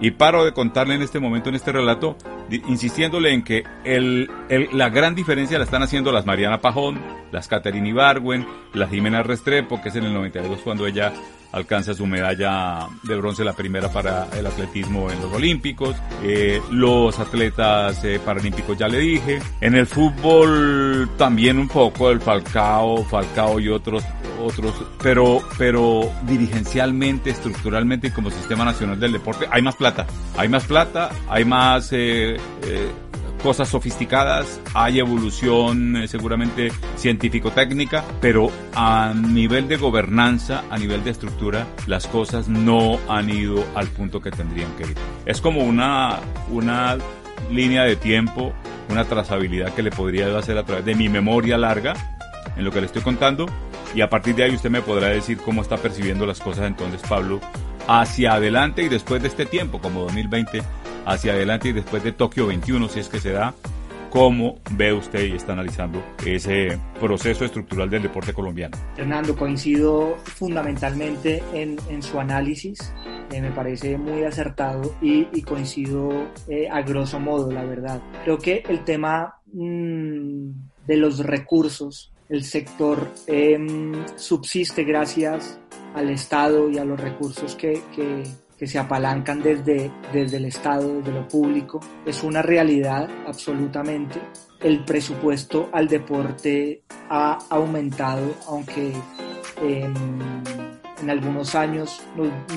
y 0.00 0.12
paro 0.12 0.44
de 0.44 0.52
contarle 0.52 0.94
en 0.94 1.02
este 1.02 1.18
momento, 1.18 1.48
en 1.48 1.56
este 1.56 1.72
relato, 1.72 2.16
insistiéndole 2.50 3.32
en 3.32 3.42
que 3.42 3.64
el, 3.84 4.30
la 4.72 4.90
gran 4.90 5.14
diferencia 5.14 5.58
la 5.58 5.64
están 5.64 5.82
haciendo 5.82 6.12
las 6.12 6.26
Mariana 6.26 6.60
Pajón, 6.60 7.00
las 7.32 7.48
Caterina 7.48 7.88
Ibargüen, 7.88 8.46
las 8.74 8.90
Jimena 8.90 9.22
Restrepo, 9.22 9.80
que 9.82 9.88
es 9.88 9.96
en 9.96 10.04
el 10.04 10.14
92 10.14 10.60
cuando 10.62 10.86
ella 10.86 11.12
alcanza 11.52 11.94
su 11.94 12.06
medalla 12.06 12.86
de 13.02 13.16
bronce, 13.16 13.44
la 13.44 13.54
primera 13.54 13.90
para 13.90 14.28
el 14.36 14.46
atletismo 14.46 15.10
en 15.10 15.20
los 15.20 15.32
Olímpicos. 15.32 15.96
Eh, 16.22 16.60
los 16.70 17.18
atletas 17.18 18.04
eh, 18.04 18.20
paralímpicos 18.24 18.76
ya 18.76 18.88
le 18.88 18.98
dije. 18.98 19.40
En 19.60 19.74
el 19.74 19.86
fútbol 19.86 21.10
también 21.16 21.58
un 21.58 21.68
poco 21.68 22.10
el 22.10 22.20
Falcao, 22.20 23.04
Falcao 23.04 23.60
y 23.60 23.68
otros 23.68 24.04
otros, 24.40 24.72
pero, 25.02 25.42
pero 25.58 26.12
dirigencialmente, 26.22 27.30
estructuralmente 27.30 28.08
y 28.08 28.10
como 28.10 28.30
sistema 28.30 28.64
nacional 28.64 28.98
del 29.00 29.12
deporte 29.12 29.46
hay 29.50 29.62
más 29.62 29.74
plata, 29.74 30.06
hay 30.36 30.48
más 30.48 30.64
plata, 30.64 31.10
hay 31.28 31.44
más 31.44 31.92
eh, 31.92 32.36
eh 32.62 32.88
cosas 33.42 33.68
sofisticadas, 33.68 34.60
hay 34.74 34.98
evolución 34.98 35.96
eh, 35.96 36.08
seguramente 36.08 36.70
científico-técnica, 36.96 38.04
pero 38.20 38.50
a 38.74 39.14
nivel 39.14 39.68
de 39.68 39.76
gobernanza, 39.76 40.64
a 40.70 40.78
nivel 40.78 41.04
de 41.04 41.10
estructura, 41.10 41.66
las 41.86 42.06
cosas 42.06 42.48
no 42.48 42.98
han 43.08 43.30
ido 43.30 43.64
al 43.74 43.88
punto 43.88 44.20
que 44.20 44.30
tendrían 44.30 44.70
que 44.76 44.84
ir. 44.84 44.96
Es 45.26 45.40
como 45.40 45.62
una, 45.62 46.18
una 46.50 46.98
línea 47.50 47.84
de 47.84 47.96
tiempo, 47.96 48.52
una 48.90 49.04
trazabilidad 49.04 49.72
que 49.74 49.82
le 49.82 49.90
podría 49.90 50.36
hacer 50.36 50.58
a 50.58 50.64
través 50.64 50.84
de 50.84 50.94
mi 50.94 51.08
memoria 51.08 51.56
larga, 51.56 51.94
en 52.56 52.64
lo 52.64 52.70
que 52.70 52.80
le 52.80 52.86
estoy 52.86 53.02
contando, 53.02 53.46
y 53.94 54.00
a 54.00 54.10
partir 54.10 54.34
de 54.34 54.44
ahí 54.44 54.54
usted 54.54 54.70
me 54.70 54.82
podrá 54.82 55.08
decir 55.08 55.38
cómo 55.38 55.62
está 55.62 55.76
percibiendo 55.76 56.26
las 56.26 56.40
cosas 56.40 56.66
entonces, 56.66 57.00
Pablo, 57.08 57.40
hacia 57.86 58.34
adelante 58.34 58.82
y 58.82 58.88
después 58.88 59.22
de 59.22 59.28
este 59.28 59.46
tiempo, 59.46 59.80
como 59.80 60.02
2020, 60.02 60.62
hacia 61.08 61.32
adelante 61.32 61.70
y 61.70 61.72
después 61.72 62.04
de 62.04 62.12
Tokio 62.12 62.46
21, 62.46 62.86
si 62.88 63.00
es 63.00 63.08
que 63.08 63.18
se 63.18 63.32
da, 63.32 63.54
¿cómo 64.10 64.58
ve 64.72 64.92
usted 64.92 65.24
y 65.24 65.32
está 65.32 65.54
analizando 65.54 66.02
ese 66.24 66.78
proceso 67.00 67.46
estructural 67.46 67.88
del 67.88 68.02
deporte 68.02 68.34
colombiano? 68.34 68.76
Fernando, 68.94 69.34
coincido 69.34 70.16
fundamentalmente 70.18 71.42
en, 71.54 72.02
su 72.02 72.20
análisis, 72.20 72.92
eh, 73.32 73.40
me 73.40 73.50
parece 73.50 73.96
muy 73.96 74.22
acertado 74.24 74.94
y, 75.00 75.42
coincido 75.42 76.28
eh, 76.46 76.68
a 76.70 76.82
grosso 76.82 77.18
modo, 77.18 77.50
la 77.50 77.64
verdad. 77.64 78.02
Creo 78.24 78.38
que 78.38 78.62
el 78.68 78.84
tema 78.84 79.40
mm, 79.50 80.50
de 80.86 80.96
los 80.96 81.20
recursos, 81.20 82.12
el 82.28 82.44
sector 82.44 83.10
em, 83.26 83.94
subsiste 84.16 84.84
gracias 84.84 85.58
al 85.94 86.10
Estado 86.10 86.68
y 86.68 86.76
a 86.76 86.84
los 86.84 87.00
recursos 87.00 87.54
que, 87.56 87.80
que 87.96 88.24
que 88.58 88.66
se 88.66 88.78
apalancan 88.78 89.40
desde, 89.40 89.90
desde 90.12 90.38
el 90.38 90.46
Estado, 90.46 90.98
desde 90.98 91.12
lo 91.12 91.28
público. 91.28 91.80
Es 92.04 92.22
una 92.22 92.42
realidad 92.42 93.08
absolutamente. 93.26 94.20
el 94.60 94.84
presupuesto 94.84 95.68
al 95.72 95.86
deporte 95.86 96.82
ha 97.08 97.38
aumentado, 97.48 98.34
aunque 98.48 98.92
em, 99.62 99.94
en 101.00 101.10
algunos 101.10 101.54
años 101.54 102.02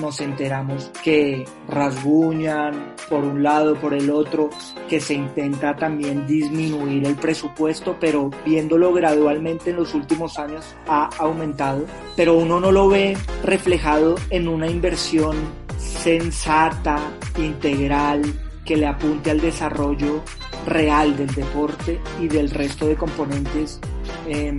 nos, 0.00 0.20
enteramos 0.20 0.90
que 1.02 1.44
rasguñan 1.68 2.94
por 3.08 3.24
un 3.24 3.42
lado, 3.42 3.76
por 3.76 3.94
el 3.94 4.10
otro, 4.10 4.50
que 4.88 5.00
se 5.00 5.14
intenta 5.14 5.76
también 5.76 6.26
disminuir 6.26 7.06
el 7.06 7.14
presupuesto, 7.14 7.96
pero 8.00 8.30
viéndolo 8.44 8.92
gradualmente 8.92 9.70
en 9.70 9.76
los 9.76 9.94
últimos 9.94 10.38
años 10.38 10.74
ha 10.88 11.08
aumentado, 11.18 11.84
pero 12.16 12.36
uno 12.36 12.60
no 12.60 12.72
lo 12.72 12.88
ve 12.88 13.16
reflejado 13.44 14.16
en 14.30 14.48
una 14.48 14.68
inversión 14.68 15.61
sensata, 15.92 16.98
integral, 17.38 18.22
que 18.64 18.76
le 18.76 18.86
apunte 18.86 19.30
al 19.30 19.40
desarrollo 19.40 20.22
real 20.66 21.16
del 21.16 21.34
deporte 21.34 22.00
y 22.20 22.28
del 22.28 22.50
resto 22.50 22.86
de 22.86 22.96
componentes 22.96 23.80
em, 24.26 24.58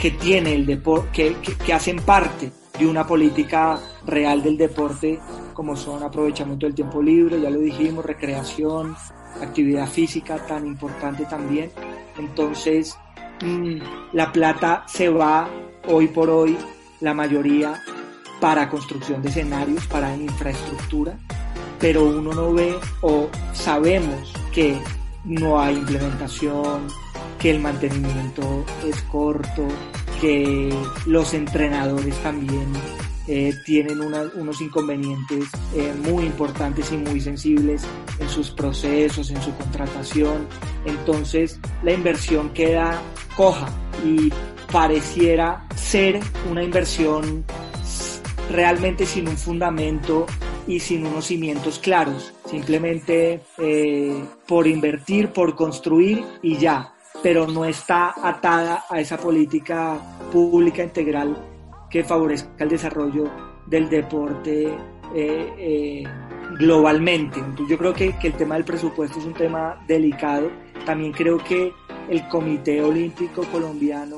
que 0.00 0.12
tiene 0.12 0.54
el 0.54 0.66
deporte, 0.66 1.36
que, 1.64 1.72
hacen 1.72 1.96
parte 2.00 2.50
de 2.78 2.86
una 2.86 3.06
política 3.06 3.78
real 4.06 4.42
del 4.42 4.56
deporte, 4.56 5.20
como 5.52 5.76
son 5.76 6.02
aprovechamiento 6.02 6.66
del 6.66 6.74
tiempo 6.74 7.02
libre, 7.02 7.40
ya 7.40 7.50
lo 7.50 7.58
dijimos, 7.58 8.04
recreación, 8.04 8.96
actividad 9.42 9.86
física 9.86 10.38
tan 10.46 10.66
importante 10.66 11.26
también. 11.26 11.70
Entonces, 12.18 12.96
mm, 13.42 13.80
la 14.12 14.32
plata 14.32 14.84
se 14.86 15.10
va 15.10 15.50
hoy 15.88 16.08
por 16.08 16.30
hoy, 16.30 16.56
la 17.00 17.12
mayoría, 17.12 17.82
para 18.40 18.68
construcción 18.68 19.22
de 19.22 19.28
escenarios, 19.28 19.86
para 19.86 20.16
infraestructura, 20.16 21.18
pero 21.78 22.04
uno 22.04 22.32
no 22.32 22.52
ve 22.52 22.74
o 23.02 23.28
sabemos 23.52 24.32
que 24.52 24.76
no 25.24 25.60
hay 25.60 25.76
implementación, 25.76 26.88
que 27.38 27.50
el 27.50 27.60
mantenimiento 27.60 28.64
es 28.86 29.00
corto, 29.02 29.66
que 30.20 30.74
los 31.06 31.32
entrenadores 31.34 32.14
también 32.22 32.66
eh, 33.26 33.54
tienen 33.64 34.00
unos 34.00 34.60
inconvenientes 34.60 35.44
eh, 35.74 35.94
muy 36.02 36.24
importantes 36.24 36.90
y 36.90 36.96
muy 36.96 37.20
sensibles 37.20 37.82
en 38.18 38.28
sus 38.28 38.50
procesos, 38.50 39.30
en 39.30 39.40
su 39.40 39.54
contratación. 39.54 40.46
Entonces 40.84 41.60
la 41.82 41.92
inversión 41.92 42.50
queda 42.50 43.00
coja 43.36 43.68
y 44.04 44.32
pareciera 44.72 45.66
ser 45.76 46.20
una 46.50 46.62
inversión 46.62 47.44
realmente 48.50 49.06
sin 49.06 49.28
un 49.28 49.36
fundamento 49.36 50.26
y 50.66 50.80
sin 50.80 51.06
unos 51.06 51.26
cimientos 51.26 51.78
claros, 51.78 52.34
simplemente 52.46 53.42
eh, 53.58 54.24
por 54.46 54.66
invertir, 54.66 55.30
por 55.30 55.54
construir 55.54 56.24
y 56.42 56.56
ya, 56.56 56.94
pero 57.22 57.46
no 57.46 57.64
está 57.64 58.14
atada 58.22 58.84
a 58.88 59.00
esa 59.00 59.16
política 59.18 59.98
pública 60.32 60.82
integral 60.82 61.36
que 61.90 62.04
favorezca 62.04 62.64
el 62.64 62.70
desarrollo 62.70 63.24
del 63.66 63.88
deporte 63.88 64.68
eh, 65.14 65.52
eh, 65.58 66.04
globalmente. 66.58 67.40
Yo 67.68 67.78
creo 67.78 67.92
que, 67.92 68.16
que, 68.18 68.28
el 68.28 68.34
tema 68.34 68.54
del 68.54 68.64
presupuesto 68.64 69.18
es 69.18 69.24
un 69.24 69.34
tema 69.34 69.82
delicado. 69.86 70.50
También 70.84 71.12
creo 71.12 71.38
que 71.38 71.72
el 72.08 72.26
Comité 72.28 72.82
Olímpico 72.82 73.42
Colombiano, 73.52 74.16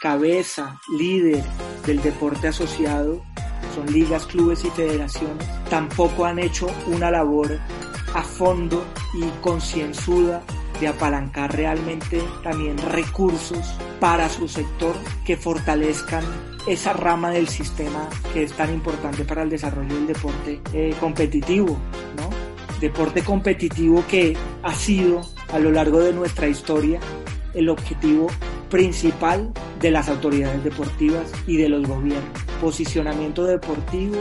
cabeza, 0.00 0.76
líder 0.98 1.44
del 1.86 2.02
deporte 2.02 2.48
asociado, 2.48 3.22
son 3.74 3.86
ligas, 3.92 4.26
clubes 4.26 4.64
y 4.64 4.70
federaciones, 4.70 5.46
tampoco 5.68 6.24
han 6.24 6.38
hecho 6.38 6.68
una 6.86 7.10
labor 7.10 7.58
a 8.14 8.22
fondo 8.22 8.84
y 9.14 9.24
concienzuda 9.40 10.42
de 10.80 10.88
apalancar 10.88 11.54
realmente 11.54 12.22
también 12.42 12.76
recursos 12.76 13.74
para 14.00 14.28
su 14.28 14.48
sector 14.48 14.94
que 15.24 15.36
fortalezcan 15.36 16.24
esa 16.66 16.92
rama 16.92 17.30
del 17.30 17.48
sistema 17.48 18.08
que 18.32 18.44
es 18.44 18.52
tan 18.52 18.72
importante 18.72 19.24
para 19.24 19.42
el 19.42 19.50
desarrollo 19.50 19.94
del 19.94 20.06
deporte 20.06 20.60
eh, 20.72 20.94
competitivo, 20.98 21.78
¿no? 22.16 22.30
Deporte 22.80 23.22
competitivo 23.22 24.04
que 24.08 24.36
ha 24.62 24.74
sido 24.74 25.20
a 25.52 25.58
lo 25.58 25.70
largo 25.70 26.00
de 26.00 26.12
nuestra 26.12 26.48
historia 26.48 26.98
el 27.54 27.68
objetivo 27.68 28.26
principal 28.72 29.52
de 29.80 29.90
las 29.90 30.08
autoridades 30.08 30.64
deportivas 30.64 31.30
y 31.46 31.58
de 31.58 31.68
los 31.68 31.86
gobiernos. 31.86 32.42
Posicionamiento 32.58 33.44
deportivo, 33.44 34.16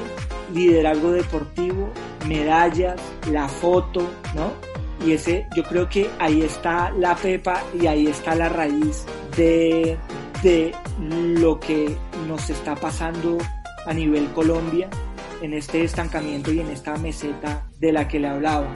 liderazgo 0.53 1.13
deportivo, 1.13 1.89
medallas, 2.27 2.99
la 3.31 3.47
foto, 3.47 4.01
¿no? 4.35 4.51
Y 5.07 5.13
ese, 5.13 5.47
yo 5.55 5.63
creo 5.63 5.87
que 5.87 6.09
ahí 6.19 6.41
está 6.41 6.91
la 6.91 7.15
pepa 7.15 7.63
y 7.81 7.87
ahí 7.87 8.07
está 8.07 8.35
la 8.35 8.49
raíz 8.49 9.05
de, 9.37 9.97
de 10.43 10.75
lo 10.99 11.57
que 11.57 11.95
nos 12.27 12.49
está 12.49 12.75
pasando 12.75 13.37
a 13.85 13.93
nivel 13.93 14.27
Colombia 14.33 14.89
en 15.41 15.53
este 15.53 15.85
estancamiento 15.85 16.51
y 16.51 16.59
en 16.59 16.67
esta 16.67 16.97
meseta 16.97 17.65
de 17.79 17.93
la 17.93 18.05
que 18.07 18.19
le 18.19 18.27
hablaba. 18.27 18.67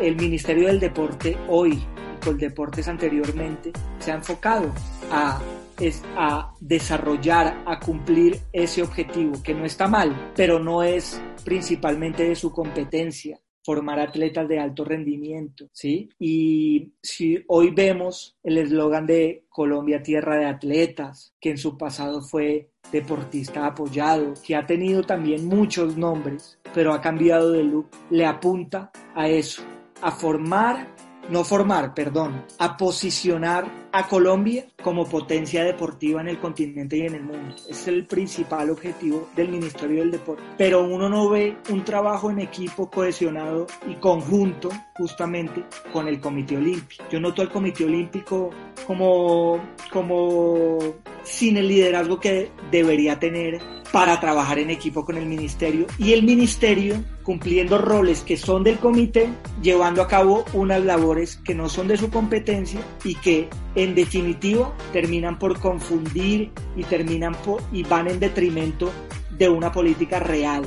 El 0.00 0.16
Ministerio 0.16 0.66
del 0.66 0.80
Deporte 0.80 1.36
hoy 1.46 1.78
con 2.20 2.38
Deportes 2.38 2.86
anteriormente 2.88 3.72
se 3.98 4.12
ha 4.12 4.16
enfocado 4.16 4.72
a 5.10 5.40
es 5.80 6.02
a 6.16 6.52
desarrollar, 6.60 7.62
a 7.66 7.80
cumplir 7.80 8.38
ese 8.52 8.82
objetivo, 8.82 9.42
que 9.42 9.54
no 9.54 9.64
está 9.64 9.88
mal, 9.88 10.32
pero 10.36 10.58
no 10.58 10.82
es 10.82 11.20
principalmente 11.44 12.28
de 12.28 12.36
su 12.36 12.52
competencia 12.52 13.40
formar 13.62 14.00
atletas 14.00 14.48
de 14.48 14.58
alto 14.58 14.84
rendimiento, 14.84 15.68
¿sí? 15.72 16.08
Y 16.18 16.92
si 17.02 17.44
hoy 17.46 17.70
vemos 17.70 18.36
el 18.42 18.58
eslogan 18.58 19.06
de 19.06 19.44
Colombia 19.48 20.02
Tierra 20.02 20.36
de 20.36 20.46
Atletas, 20.46 21.34
que 21.40 21.50
en 21.50 21.58
su 21.58 21.76
pasado 21.76 22.22
fue 22.22 22.70
deportista 22.90 23.66
apoyado, 23.66 24.34
que 24.44 24.56
ha 24.56 24.66
tenido 24.66 25.02
también 25.02 25.46
muchos 25.46 25.96
nombres, 25.96 26.58
pero 26.74 26.92
ha 26.94 27.00
cambiado 27.00 27.52
de 27.52 27.62
look, 27.62 27.88
le 28.10 28.24
apunta 28.24 28.90
a 29.14 29.28
eso, 29.28 29.62
a 30.00 30.10
formar 30.10 30.88
no 31.30 31.44
formar, 31.44 31.94
perdón, 31.94 32.44
a 32.58 32.76
posicionar 32.76 33.88
a 33.92 34.06
Colombia 34.06 34.66
como 34.82 35.08
potencia 35.08 35.64
deportiva 35.64 36.20
en 36.20 36.28
el 36.28 36.38
continente 36.38 36.96
y 36.96 37.02
en 37.02 37.14
el 37.14 37.22
mundo. 37.22 37.54
Es 37.68 37.86
el 37.88 38.06
principal 38.06 38.70
objetivo 38.70 39.28
del 39.34 39.48
Ministerio 39.48 40.00
del 40.00 40.10
Deporte. 40.10 40.42
Pero 40.58 40.84
uno 40.84 41.08
no 41.08 41.28
ve 41.28 41.56
un 41.70 41.84
trabajo 41.84 42.30
en 42.30 42.40
equipo 42.40 42.90
cohesionado 42.90 43.66
y 43.88 43.94
conjunto 43.94 44.70
justamente 44.96 45.64
con 45.92 46.08
el 46.08 46.20
Comité 46.20 46.56
Olímpico. 46.56 47.04
Yo 47.10 47.20
noto 47.20 47.42
al 47.42 47.50
Comité 47.50 47.84
Olímpico 47.84 48.50
como, 48.86 49.60
como 49.92 50.78
sin 51.24 51.56
el 51.56 51.68
liderazgo 51.68 52.20
que 52.20 52.50
debería 52.70 53.18
tener 53.18 53.60
para 53.92 54.20
trabajar 54.20 54.58
en 54.58 54.70
equipo 54.70 55.04
con 55.04 55.16
el 55.16 55.26
ministerio 55.26 55.86
y 55.98 56.12
el 56.12 56.22
ministerio 56.22 57.02
cumpliendo 57.22 57.78
roles 57.78 58.22
que 58.22 58.36
son 58.36 58.62
del 58.62 58.78
comité, 58.78 59.28
llevando 59.62 60.02
a 60.02 60.08
cabo 60.08 60.44
unas 60.52 60.84
labores 60.84 61.36
que 61.36 61.54
no 61.54 61.68
son 61.68 61.88
de 61.88 61.96
su 61.96 62.10
competencia 62.10 62.80
y 63.04 63.14
que 63.16 63.48
en 63.74 63.94
definitiva 63.94 64.74
terminan 64.92 65.38
por 65.38 65.58
confundir 65.58 66.50
y 66.76 66.84
terminan 66.84 67.34
por, 67.34 67.62
y 67.72 67.82
van 67.82 68.08
en 68.08 68.20
detrimento 68.20 68.90
de 69.36 69.48
una 69.48 69.72
política 69.72 70.20
real 70.20 70.64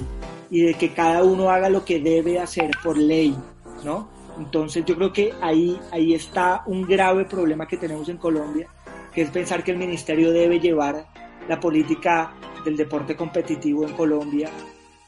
y 0.49 0.61
de 0.61 0.73
que 0.75 0.93
cada 0.93 1.23
uno 1.23 1.49
haga 1.49 1.69
lo 1.69 1.83
que 1.85 1.99
debe 1.99 2.39
hacer 2.39 2.71
por 2.83 2.97
ley, 2.97 3.35
¿no? 3.83 4.09
Entonces 4.37 4.83
yo 4.85 4.95
creo 4.95 5.13
que 5.13 5.33
ahí, 5.41 5.79
ahí 5.91 6.13
está 6.13 6.63
un 6.65 6.83
grave 6.83 7.25
problema 7.25 7.67
que 7.67 7.77
tenemos 7.77 8.09
en 8.09 8.17
Colombia, 8.17 8.67
que 9.13 9.21
es 9.21 9.30
pensar 9.30 9.63
que 9.63 9.71
el 9.71 9.78
ministerio 9.78 10.32
debe 10.32 10.60
llevar 10.60 11.08
la 11.47 11.60
política 11.60 12.34
del 12.63 12.78
deporte 12.78 13.15
competitivo 13.15 13.86
en 13.86 13.93
Colombia 13.93 14.49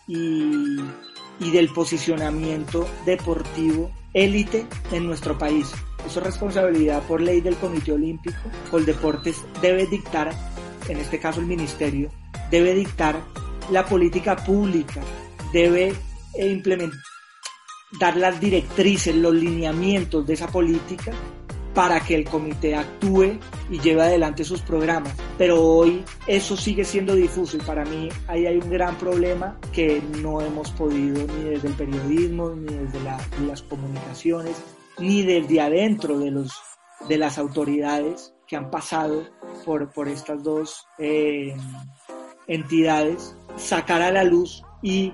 y, 0.08 0.78
del 1.40 1.70
posicionamiento 1.70 2.88
deportivo 3.06 3.92
élite 4.14 4.66
en 4.92 5.06
nuestro 5.06 5.38
país. 5.38 5.72
Eso 6.06 6.20
es 6.20 6.26
responsabilidad 6.26 7.02
por 7.04 7.22
ley 7.22 7.42
del 7.42 7.56
Comité 7.56 7.94
Olímpico. 7.94 8.38
Coldeportes 8.70 9.44
debe 9.62 9.88
dictar, 9.88 10.32
en 10.88 10.98
este 10.98 11.20
caso 11.20 11.40
el 11.40 11.48
Ministerio, 11.48 12.12
debe 12.52 12.74
dictar 12.74 13.20
la 13.72 13.86
política 13.86 14.36
pública, 14.36 15.02
debe 15.52 15.94
implementar, 16.38 17.00
dar 18.00 18.18
las 18.18 18.40
directrices, 18.40 19.16
los 19.16 19.34
lineamientos 19.34 20.28
de 20.28 20.34
esa 20.34 20.48
política 20.48 21.14
para 21.76 22.00
que 22.00 22.16
el 22.16 22.24
comité 22.24 22.74
actúe 22.76 23.38
y 23.70 23.80
lleve 23.80 24.02
adelante 24.02 24.46
sus 24.46 24.62
programas. 24.62 25.14
Pero 25.38 25.62
hoy 25.62 26.04
eso 26.26 26.56
sigue 26.56 26.86
siendo 26.86 27.14
difuso 27.14 27.58
y 27.58 27.60
para 27.60 27.84
mí 27.84 28.10
ahí 28.28 28.48
hay 28.48 28.58
un 28.58 28.70
gran 28.70 28.98
problema 28.98 29.60
que 29.74 30.02
no 30.22 30.42
hemos 30.42 30.72
podido 30.72 31.28
ni 31.28 31.50
desde 31.50 31.68
el 31.68 31.74
periodismo, 31.74 32.50
ni 32.52 32.74
desde 32.74 33.00
las 33.46 33.62
comunicaciones, 33.64 34.56
ni 34.98 35.22
desde 35.22 35.60
adentro 35.60 36.18
de, 36.18 36.32
los, 36.32 36.54
de 37.10 37.18
las 37.18 37.38
autoridades 37.38 38.34
que 38.48 38.56
han 38.56 38.72
pasado 38.72 39.26
por, 39.66 39.92
por 39.92 40.08
estas 40.08 40.42
dos 40.44 40.88
eh, 40.98 41.54
entidades, 42.48 43.36
sacar 43.58 44.02
a 44.02 44.12
la 44.12 44.24
luz 44.24 44.64
y 44.82 45.12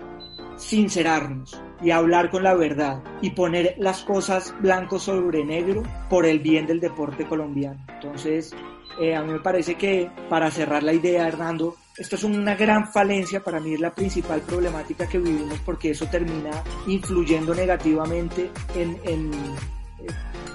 sincerarnos 0.62 1.60
y 1.82 1.92
hablar 1.92 2.30
con 2.30 2.44
la 2.44 2.54
verdad 2.54 3.04
y 3.22 3.32
poner 3.32 3.76
las 3.78 4.04
cosas 4.04 4.54
blanco 4.62 5.00
sobre 5.00 5.44
negro 5.44 5.84
por 6.10 6.26
el 6.26 6.40
bien 6.40 6.68
del 6.68 6.80
deporte 6.80 7.26
colombiano. 7.26 7.84
Entonces, 7.90 8.54
eh, 9.00 9.16
a 9.16 9.24
mí 9.24 9.34
me 9.34 9.40
parece 9.40 9.76
que 9.76 10.10
para 10.30 10.52
cerrar 10.52 10.84
la 10.84 10.94
idea, 10.94 11.28
Hernando, 11.28 11.76
esto 11.98 12.16
es 12.16 12.24
una 12.24 12.56
gran 12.56 12.92
falencia, 12.92 13.44
para 13.44 13.60
mí 13.60 13.74
es 13.74 13.80
la 13.80 13.94
principal 13.94 14.42
problemática 14.42 15.08
que 15.08 15.18
vivimos 15.18 15.60
porque 15.66 15.92
eso 15.92 16.06
termina 16.06 16.52
influyendo 16.88 17.54
negativamente 17.56 18.50
en, 18.76 19.00
en, 19.04 19.32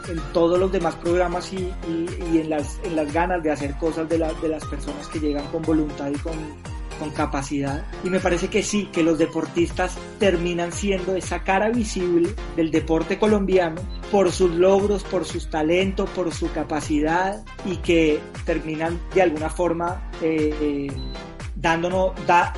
en 0.08 0.20
todos 0.32 0.58
los 0.58 0.70
demás 0.70 0.94
programas 0.96 1.52
y, 1.52 1.72
y, 1.88 2.38
en, 2.38 2.50
las, 2.50 2.78
en 2.84 2.96
las 2.96 3.12
ganas 3.12 3.42
de 3.42 3.50
hacer 3.50 3.76
cosas 3.78 4.08
de, 4.08 4.18
la, 4.18 4.32
de 4.34 4.48
las 4.48 4.64
personas 4.64 5.06
que 5.08 5.18
llegan 5.18 5.46
con 5.48 5.62
voluntad 5.62 6.10
y 6.10 6.18
con, 6.18 6.34
con 6.98 7.10
capacidad. 7.10 7.84
Y 8.04 8.10
me 8.10 8.20
parece 8.20 8.48
que 8.48 8.62
sí, 8.62 8.88
que 8.92 9.02
los 9.02 9.18
deportistas 9.18 9.96
terminan 10.18 10.72
siendo 10.72 11.14
esa 11.16 11.42
cara 11.42 11.70
visible 11.70 12.34
del 12.56 12.70
deporte 12.70 13.18
colombiano 13.18 13.80
por 14.10 14.32
sus 14.32 14.52
logros, 14.52 15.02
por 15.04 15.24
sus 15.24 15.50
talentos, 15.50 16.08
por 16.10 16.32
su 16.32 16.50
capacidad 16.52 17.44
y 17.64 17.76
que 17.78 18.20
terminan 18.44 19.00
de 19.14 19.22
alguna 19.22 19.50
forma 19.50 20.10
eh, 20.22 20.88
dándonos, 21.56 22.12
da, 22.26 22.52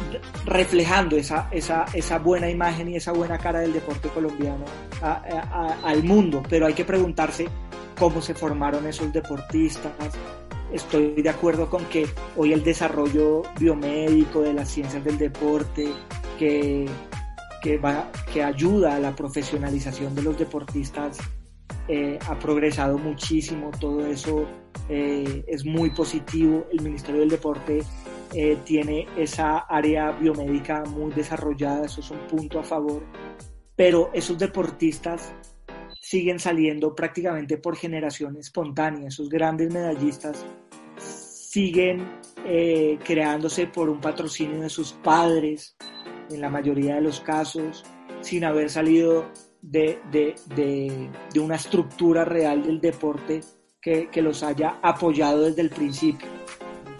reflejando 0.44 1.16
esa, 1.16 1.48
esa, 1.50 1.86
esa 1.92 2.18
buena 2.18 2.50
imagen 2.50 2.88
y 2.88 2.96
esa 2.96 3.12
buena 3.12 3.38
cara 3.38 3.60
del 3.60 3.72
deporte 3.72 4.08
colombiano 4.08 4.64
al 5.00 6.02
mundo. 6.02 6.42
Pero 6.48 6.66
hay 6.66 6.74
que 6.74 6.84
preguntarse 6.84 7.48
cómo 7.98 8.20
se 8.20 8.34
formaron 8.34 8.86
esos 8.86 9.12
deportistas, 9.12 9.92
estoy 10.72 11.22
de 11.22 11.28
acuerdo 11.28 11.68
con 11.68 11.84
que 11.86 12.06
hoy 12.36 12.52
el 12.52 12.62
desarrollo 12.62 13.42
biomédico 13.58 14.42
de 14.42 14.52
las 14.52 14.68
ciencias 14.68 15.02
del 15.04 15.18
deporte, 15.18 15.88
que, 16.38 16.86
que, 17.62 17.78
va, 17.78 18.10
que 18.32 18.42
ayuda 18.42 18.96
a 18.96 19.00
la 19.00 19.14
profesionalización 19.14 20.14
de 20.14 20.22
los 20.22 20.38
deportistas, 20.38 21.18
eh, 21.88 22.18
ha 22.28 22.38
progresado 22.38 22.98
muchísimo, 22.98 23.70
todo 23.80 24.06
eso 24.06 24.46
eh, 24.88 25.44
es 25.46 25.64
muy 25.64 25.90
positivo. 25.90 26.66
El 26.70 26.82
Ministerio 26.82 27.20
del 27.20 27.30
Deporte 27.30 27.82
eh, 28.34 28.58
tiene 28.64 29.06
esa 29.16 29.60
área 29.60 30.12
biomédica 30.12 30.84
muy 30.84 31.12
desarrollada, 31.12 31.86
eso 31.86 32.00
es 32.00 32.10
un 32.10 32.18
punto 32.26 32.60
a 32.60 32.62
favor, 32.62 33.02
pero 33.74 34.10
esos 34.12 34.38
deportistas 34.38 35.32
siguen 36.08 36.38
saliendo 36.38 36.94
prácticamente 36.94 37.58
por 37.58 37.76
generación 37.76 38.38
espontánea. 38.38 39.08
Esos 39.08 39.28
grandes 39.28 39.70
medallistas 39.70 40.46
siguen 40.96 42.08
eh, 42.46 42.98
creándose 43.04 43.66
por 43.66 43.90
un 43.90 44.00
patrocinio 44.00 44.62
de 44.62 44.70
sus 44.70 44.92
padres, 44.92 45.76
en 46.30 46.40
la 46.40 46.48
mayoría 46.48 46.94
de 46.94 47.02
los 47.02 47.20
casos, 47.20 47.84
sin 48.22 48.44
haber 48.44 48.70
salido 48.70 49.30
de, 49.60 50.00
una 51.38 51.56
estructura 51.56 52.24
real 52.24 52.62
del 52.62 52.80
deporte 52.80 53.42
que, 53.78 54.08
que 54.08 54.22
los 54.22 54.42
haya 54.42 54.78
apoyado 54.82 55.42
desde 55.42 55.60
el 55.60 55.68
principio. 55.68 56.37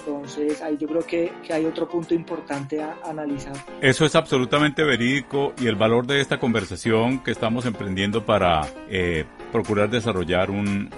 Entonces, 0.09 0.62
ahí 0.62 0.79
yo 0.79 0.88
creo 0.88 1.03
que, 1.07 1.33
hay 1.53 1.66
otro 1.66 1.87
punto 1.87 2.14
importante 2.14 2.81
a, 2.83 2.97
analizar. 3.05 3.53
Eso 3.83 4.07
es 4.07 4.14
absolutamente 4.14 4.83
verídico 4.83 5.53
y 5.61 5.66
el 5.66 5.77
valor 5.77 6.07
de 6.07 6.23
esta 6.23 6.40
conversación 6.40 7.23
que 7.23 7.31
estamos 7.31 7.66
emprendiendo 7.66 8.25
para 8.25 8.66
eh, 8.88 9.27
procurar 9.53 9.90
desarrollar 9.90 10.51
un, 10.51 10.88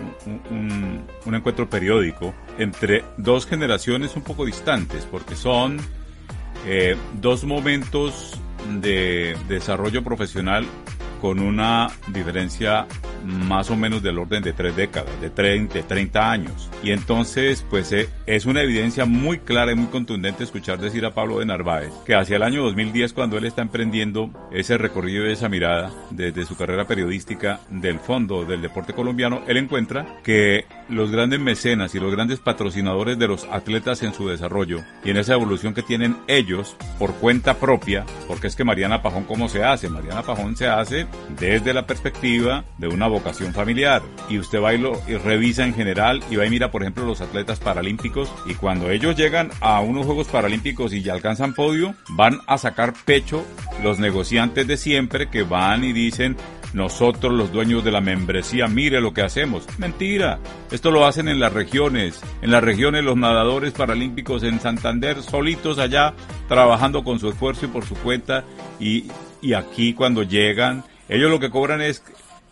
un, 1.26 1.34
encuentro 1.34 1.68
periódico 1.68 2.32
entre 2.56 3.04
dos 3.16 3.46
generaciones 3.46 4.14
un 4.14 4.22
poco 4.22 4.46
distantes, 4.46 5.04
porque 5.10 5.34
son 5.34 5.78
eh, 6.66 6.96
dos 7.20 7.42
momentos 7.42 8.38
de 8.80 9.36
desarrollo 9.48 10.04
profesional 10.04 10.64
con 11.20 11.40
una 11.40 11.88
diferencia 12.12 12.86
más 13.24 13.70
o 13.70 13.76
menos 13.76 14.02
del 14.02 14.18
orden 14.18 14.42
de 14.42 14.52
tres 14.52 14.76
décadas, 14.76 15.20
de 15.20 15.30
30, 15.30 15.82
30 15.82 16.30
años. 16.30 16.70
Y 16.82 16.92
entonces, 16.92 17.64
pues 17.68 17.92
eh, 17.92 18.08
es 18.26 18.46
una 18.46 18.62
evidencia 18.62 19.04
muy 19.04 19.38
clara 19.38 19.72
y 19.72 19.74
muy 19.74 19.88
contundente 19.88 20.44
escuchar 20.44 20.78
decir 20.78 21.04
a 21.04 21.14
Pablo 21.14 21.38
de 21.38 21.46
Narváez 21.46 21.92
que 22.04 22.14
hacia 22.14 22.36
el 22.36 22.42
año 22.42 22.62
2010, 22.62 23.12
cuando 23.12 23.38
él 23.38 23.44
está 23.44 23.62
emprendiendo 23.62 24.30
ese 24.52 24.78
recorrido 24.78 25.26
y 25.26 25.32
esa 25.32 25.48
mirada 25.48 25.90
desde 26.10 26.44
su 26.44 26.56
carrera 26.56 26.86
periodística 26.86 27.60
del 27.70 27.98
fondo 27.98 28.44
del 28.44 28.62
deporte 28.62 28.92
colombiano, 28.92 29.42
él 29.46 29.56
encuentra 29.56 30.18
que 30.22 30.64
los 30.90 31.10
grandes 31.10 31.40
mecenas 31.40 31.94
y 31.94 32.00
los 32.00 32.12
grandes 32.12 32.40
patrocinadores 32.40 33.18
de 33.18 33.28
los 33.28 33.44
atletas 33.44 34.02
en 34.02 34.12
su 34.12 34.28
desarrollo 34.28 34.80
y 35.04 35.10
en 35.10 35.16
esa 35.16 35.34
evolución 35.34 35.74
que 35.74 35.82
tienen 35.82 36.16
ellos 36.26 36.76
por 36.98 37.14
cuenta 37.14 37.54
propia, 37.54 38.04
porque 38.26 38.48
es 38.48 38.56
que 38.56 38.64
Mariana 38.64 39.02
Pajón, 39.02 39.24
¿cómo 39.24 39.48
se 39.48 39.64
hace? 39.64 39.88
Mariana 39.88 40.22
Pajón 40.22 40.56
se 40.56 40.66
hace 40.66 41.06
desde 41.38 41.72
la 41.72 41.86
perspectiva 41.86 42.64
de 42.78 42.88
una 42.88 43.06
vocación 43.06 43.52
familiar. 43.52 44.02
Y 44.28 44.38
usted 44.38 44.62
va 44.62 44.74
y, 44.74 44.78
lo, 44.78 45.00
revisa 45.24 45.64
en 45.64 45.74
general 45.74 46.22
y 46.30 46.36
va 46.36 46.46
y 46.46 46.50
mira, 46.50 46.70
por 46.70 46.82
ejemplo, 46.82 47.04
los 47.04 47.20
atletas 47.20 47.60
paralímpicos 47.60 48.32
y 48.46 48.54
cuando 48.54 48.90
ellos 48.90 49.16
llegan 49.16 49.50
a 49.60 49.80
unos 49.80 50.06
Juegos 50.06 50.28
Paralímpicos 50.28 50.92
y 50.92 51.02
ya 51.02 51.12
alcanzan 51.12 51.54
podio, 51.54 51.94
van 52.10 52.40
a 52.46 52.58
sacar 52.58 52.94
pecho 53.04 53.44
los 53.82 53.98
negociantes 53.98 54.66
de 54.66 54.76
siempre 54.76 55.28
que 55.28 55.42
van 55.42 55.84
y 55.84 55.92
dicen, 55.92 56.36
nosotros 56.72 57.32
los 57.32 57.52
dueños 57.52 57.82
de 57.84 57.90
la 57.90 58.00
membresía, 58.00 58.68
mire 58.68 59.00
lo 59.00 59.12
que 59.12 59.22
hacemos. 59.22 59.66
Mentira. 59.78 60.38
Esto 60.70 60.90
lo 60.90 61.04
hacen 61.04 61.28
en 61.28 61.40
las 61.40 61.52
regiones. 61.52 62.20
En 62.42 62.50
las 62.50 62.62
regiones 62.62 63.04
los 63.04 63.16
nadadores 63.16 63.72
paralímpicos 63.72 64.42
en 64.42 64.60
Santander 64.60 65.22
solitos 65.22 65.78
allá 65.78 66.14
trabajando 66.48 67.02
con 67.02 67.18
su 67.18 67.28
esfuerzo 67.28 67.66
y 67.66 67.68
por 67.68 67.84
su 67.84 67.94
cuenta. 67.96 68.44
Y, 68.78 69.10
y 69.42 69.54
aquí 69.54 69.94
cuando 69.94 70.22
llegan, 70.22 70.84
ellos 71.08 71.30
lo 71.30 71.40
que 71.40 71.50
cobran 71.50 71.80
es 71.80 72.02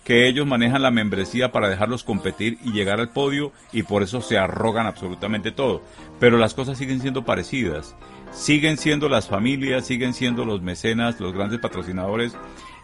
que 0.04 0.26
ellos 0.26 0.46
manejan 0.46 0.82
la 0.82 0.90
membresía 0.90 1.52
para 1.52 1.68
dejarlos 1.68 2.02
competir 2.02 2.58
y 2.64 2.72
llegar 2.72 2.98
al 2.98 3.10
podio 3.10 3.52
y 3.72 3.82
por 3.82 4.02
eso 4.02 4.22
se 4.22 4.38
arrogan 4.38 4.86
absolutamente 4.86 5.52
todo. 5.52 5.82
Pero 6.18 6.38
las 6.38 6.54
cosas 6.54 6.78
siguen 6.78 7.00
siendo 7.00 7.24
parecidas. 7.24 7.94
Siguen 8.32 8.78
siendo 8.78 9.08
las 9.08 9.28
familias, 9.28 9.86
siguen 9.86 10.14
siendo 10.14 10.44
los 10.44 10.62
mecenas, 10.62 11.20
los 11.20 11.32
grandes 11.34 11.60
patrocinadores 11.60 12.36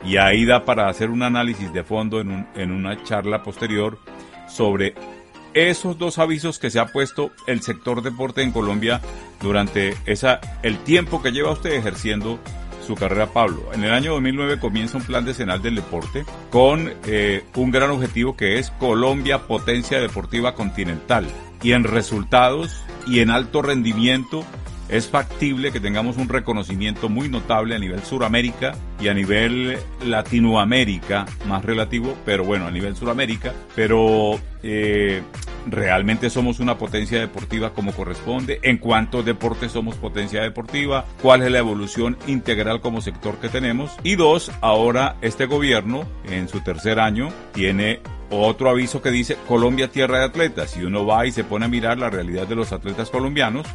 y 0.04 0.16
ahí 0.16 0.44
da 0.44 0.64
para 0.64 0.88
hacer 0.88 1.10
un 1.10 1.22
análisis 1.22 1.72
de 1.72 1.84
fondo 1.84 2.20
en, 2.20 2.30
un, 2.30 2.46
en 2.54 2.70
una 2.70 3.02
charla 3.02 3.42
posterior 3.42 3.98
sobre 4.48 4.94
esos 5.54 5.98
dos 5.98 6.18
avisos 6.18 6.58
que 6.58 6.70
se 6.70 6.80
ha 6.80 6.86
puesto 6.86 7.30
el 7.46 7.62
sector 7.62 8.02
deporte 8.02 8.42
en 8.42 8.50
Colombia 8.50 9.00
durante 9.40 9.94
esa, 10.04 10.40
el 10.62 10.78
tiempo 10.78 11.22
que 11.22 11.32
lleva 11.32 11.52
usted 11.52 11.72
ejerciendo 11.72 12.38
su 12.84 12.94
carrera 12.96 13.32
Pablo. 13.32 13.70
En 13.72 13.82
el 13.82 13.92
año 13.92 14.12
2009 14.12 14.58
comienza 14.58 14.98
un 14.98 15.04
plan 15.04 15.24
decenal 15.24 15.62
del 15.62 15.76
deporte 15.76 16.24
con 16.50 16.92
eh, 17.06 17.44
un 17.54 17.70
gran 17.70 17.90
objetivo 17.90 18.36
que 18.36 18.58
es 18.58 18.70
Colombia 18.72 19.46
Potencia 19.46 20.00
Deportiva 20.00 20.54
Continental. 20.54 21.26
Y 21.62 21.72
en 21.72 21.84
resultados 21.84 22.84
y 23.06 23.20
en 23.20 23.30
alto 23.30 23.62
rendimiento 23.62 24.44
es 24.94 25.09
factible 25.09 25.72
que 25.72 25.80
tengamos 25.80 26.18
un 26.18 26.28
reconocimiento 26.28 27.09
muy 27.09 27.28
notable 27.28 27.74
a 27.74 27.80
nivel 27.80 28.04
Suramérica 28.04 28.76
y 29.00 29.09
a 29.09 29.14
nivel 29.14 29.76
Latinoamérica, 30.04 31.26
más 31.48 31.64
relativo, 31.64 32.14
pero 32.24 32.44
bueno, 32.44 32.68
a 32.68 32.70
nivel 32.70 32.94
Suramérica, 32.94 33.52
pero 33.74 34.38
eh, 34.62 35.20
realmente 35.66 36.30
somos 36.30 36.61
una 36.61 36.78
potencia 36.78 37.18
deportiva 37.18 37.74
como 37.74 37.90
corresponde, 37.90 38.61
en 38.62 38.78
cuántos 38.78 39.24
deportes 39.24 39.72
somos 39.72 39.96
potencia 39.96 40.42
deportiva, 40.42 41.04
cuál 41.20 41.42
es 41.42 41.50
la 41.50 41.59
evolución 41.59 42.16
integral 42.28 42.80
como 42.80 43.00
sector 43.00 43.38
que 43.38 43.48
tenemos 43.48 43.90
y 44.04 44.14
dos, 44.14 44.52
ahora 44.61 45.16
este 45.22 45.46
gobierno 45.46 46.07
en 46.30 46.48
su 46.48 46.61
tercer 46.61 47.00
año 47.00 47.30
tiene 47.52 47.98
otro 48.30 48.70
aviso 48.70 49.02
que 49.02 49.11
dice 49.11 49.37
Colombia 49.48 49.90
tierra 49.90 50.18
de 50.18 50.24
atletas 50.26 50.76
y 50.76 50.85
uno 50.85 51.04
va 51.04 51.26
y 51.26 51.33
se 51.33 51.42
pone 51.42 51.64
a 51.64 51.68
mirar 51.68 51.98
la 51.98 52.11
realidad 52.11 52.46
de 52.46 52.54
los 52.54 52.72
atletas 52.72 53.11
colombianos 53.11 53.66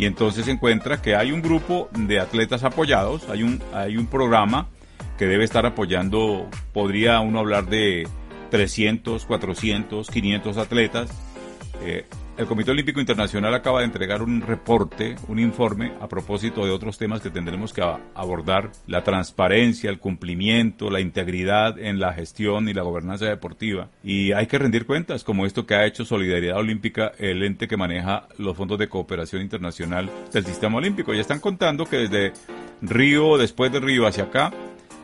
y 0.00 0.06
entonces 0.06 0.46
se 0.46 0.50
encuentra 0.50 1.02
que 1.02 1.14
hay 1.14 1.30
un 1.30 1.42
grupo 1.42 1.90
de 1.92 2.20
atletas 2.20 2.64
apoyados, 2.64 3.28
hay 3.28 3.42
un, 3.42 3.62
hay 3.74 3.98
un 3.98 4.06
programa 4.06 4.66
que 5.18 5.26
debe 5.26 5.44
estar 5.44 5.66
apoyando, 5.66 6.48
podría 6.72 7.20
uno 7.20 7.40
hablar 7.40 7.66
de 7.66 8.08
300, 8.50 9.26
400, 9.26 10.08
500 10.08 10.56
atletas. 10.56 11.10
Eh, 11.82 12.06
el 12.40 12.46
Comité 12.46 12.70
Olímpico 12.70 13.00
Internacional 13.00 13.54
acaba 13.54 13.80
de 13.80 13.84
entregar 13.84 14.22
un 14.22 14.40
reporte, 14.40 15.14
un 15.28 15.38
informe 15.38 15.92
a 16.00 16.08
propósito 16.08 16.64
de 16.64 16.70
otros 16.70 16.96
temas 16.96 17.20
que 17.20 17.28
tendremos 17.28 17.74
que 17.74 17.82
abordar, 18.14 18.72
la 18.86 19.04
transparencia, 19.04 19.90
el 19.90 19.98
cumplimiento, 19.98 20.88
la 20.88 21.00
integridad 21.00 21.78
en 21.78 22.00
la 22.00 22.14
gestión 22.14 22.70
y 22.70 22.72
la 22.72 22.80
gobernanza 22.80 23.26
deportiva. 23.26 23.90
Y 24.02 24.32
hay 24.32 24.46
que 24.46 24.58
rendir 24.58 24.86
cuentas, 24.86 25.22
como 25.22 25.44
esto 25.44 25.66
que 25.66 25.74
ha 25.74 25.84
hecho 25.84 26.06
Solidaridad 26.06 26.56
Olímpica, 26.56 27.12
el 27.18 27.42
ente 27.42 27.68
que 27.68 27.76
maneja 27.76 28.26
los 28.38 28.56
fondos 28.56 28.78
de 28.78 28.88
cooperación 28.88 29.42
internacional 29.42 30.10
del 30.32 30.46
sistema 30.46 30.78
olímpico. 30.78 31.12
Ya 31.12 31.20
están 31.20 31.40
contando 31.40 31.84
que 31.84 32.08
desde 32.08 32.32
Río, 32.80 33.36
después 33.36 33.70
de 33.70 33.80
Río 33.80 34.06
hacia 34.06 34.24
acá, 34.24 34.50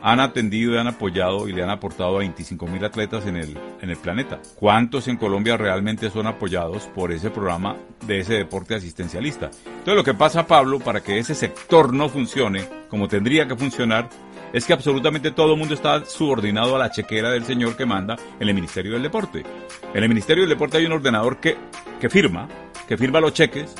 han 0.01 0.19
atendido 0.19 0.73
y 0.73 0.77
han 0.77 0.87
apoyado 0.87 1.47
y 1.47 1.53
le 1.53 1.63
han 1.63 1.69
aportado 1.69 2.15
a 2.15 2.19
25 2.19 2.67
mil 2.67 2.83
atletas 2.83 3.25
en 3.25 3.37
el, 3.37 3.57
en 3.81 3.89
el 3.89 3.97
planeta. 3.97 4.39
¿Cuántos 4.55 5.07
en 5.07 5.17
Colombia 5.17 5.57
realmente 5.57 6.09
son 6.09 6.27
apoyados 6.27 6.83
por 6.95 7.11
ese 7.11 7.29
programa 7.29 7.75
de 8.05 8.19
ese 8.19 8.35
deporte 8.35 8.75
asistencialista? 8.75 9.49
Entonces 9.65 9.95
lo 9.95 10.03
que 10.03 10.13
pasa, 10.13 10.47
Pablo, 10.47 10.79
para 10.79 11.01
que 11.01 11.19
ese 11.19 11.35
sector 11.35 11.93
no 11.93 12.09
funcione 12.09 12.67
como 12.89 13.07
tendría 13.07 13.47
que 13.47 13.55
funcionar, 13.55 14.09
es 14.53 14.65
que 14.65 14.73
absolutamente 14.73 15.31
todo 15.31 15.53
el 15.53 15.59
mundo 15.59 15.73
está 15.73 16.05
subordinado 16.05 16.75
a 16.75 16.79
la 16.79 16.91
chequera 16.91 17.29
del 17.31 17.43
señor 17.43 17.75
que 17.75 17.85
manda 17.85 18.15
en 18.39 18.47
el 18.47 18.55
Ministerio 18.55 18.93
del 18.93 19.03
Deporte. 19.03 19.43
En 19.93 20.03
el 20.03 20.09
Ministerio 20.09 20.43
del 20.43 20.49
Deporte 20.49 20.77
hay 20.77 20.85
un 20.85 20.93
ordenador 20.93 21.37
que, 21.39 21.57
que 21.99 22.09
firma, 22.09 22.47
que 22.87 22.97
firma 22.97 23.19
los 23.19 23.33
cheques, 23.33 23.75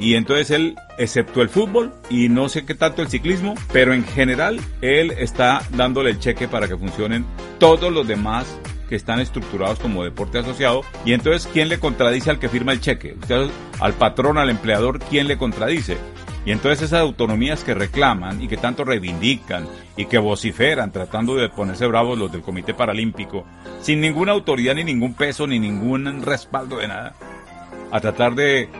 y 0.00 0.14
entonces 0.14 0.50
él, 0.50 0.76
excepto 0.96 1.42
el 1.42 1.50
fútbol 1.50 1.92
y 2.08 2.30
no 2.30 2.48
sé 2.48 2.64
qué 2.64 2.74
tanto 2.74 3.02
el 3.02 3.08
ciclismo, 3.08 3.54
pero 3.70 3.92
en 3.92 4.02
general 4.02 4.58
él 4.80 5.10
está 5.10 5.62
dándole 5.76 6.08
el 6.08 6.18
cheque 6.18 6.48
para 6.48 6.66
que 6.66 6.76
funcionen 6.78 7.26
todos 7.58 7.92
los 7.92 8.08
demás 8.08 8.46
que 8.88 8.96
están 8.96 9.20
estructurados 9.20 9.78
como 9.78 10.02
deporte 10.02 10.38
asociado. 10.38 10.84
Y 11.04 11.12
entonces, 11.12 11.46
¿quién 11.52 11.68
le 11.68 11.78
contradice 11.78 12.30
al 12.30 12.38
que 12.38 12.48
firma 12.48 12.72
el 12.72 12.80
cheque? 12.80 13.14
Usted, 13.20 13.50
al 13.78 13.92
patrón, 13.92 14.38
al 14.38 14.48
empleador, 14.48 15.00
¿quién 15.00 15.28
le 15.28 15.36
contradice? 15.36 15.98
Y 16.46 16.52
entonces 16.52 16.80
esas 16.80 17.00
autonomías 17.00 17.62
que 17.62 17.74
reclaman 17.74 18.42
y 18.42 18.48
que 18.48 18.56
tanto 18.56 18.84
reivindican 18.84 19.68
y 19.98 20.06
que 20.06 20.16
vociferan 20.16 20.92
tratando 20.92 21.34
de 21.34 21.50
ponerse 21.50 21.86
bravos 21.86 22.18
los 22.18 22.32
del 22.32 22.40
Comité 22.40 22.72
Paralímpico, 22.72 23.44
sin 23.82 24.00
ninguna 24.00 24.32
autoridad 24.32 24.74
ni 24.74 24.82
ningún 24.82 25.12
peso 25.12 25.46
ni 25.46 25.58
ningún 25.58 26.22
respaldo 26.22 26.78
de 26.78 26.88
nada, 26.88 27.14
a 27.92 28.00
tratar 28.00 28.34
de, 28.34 28.70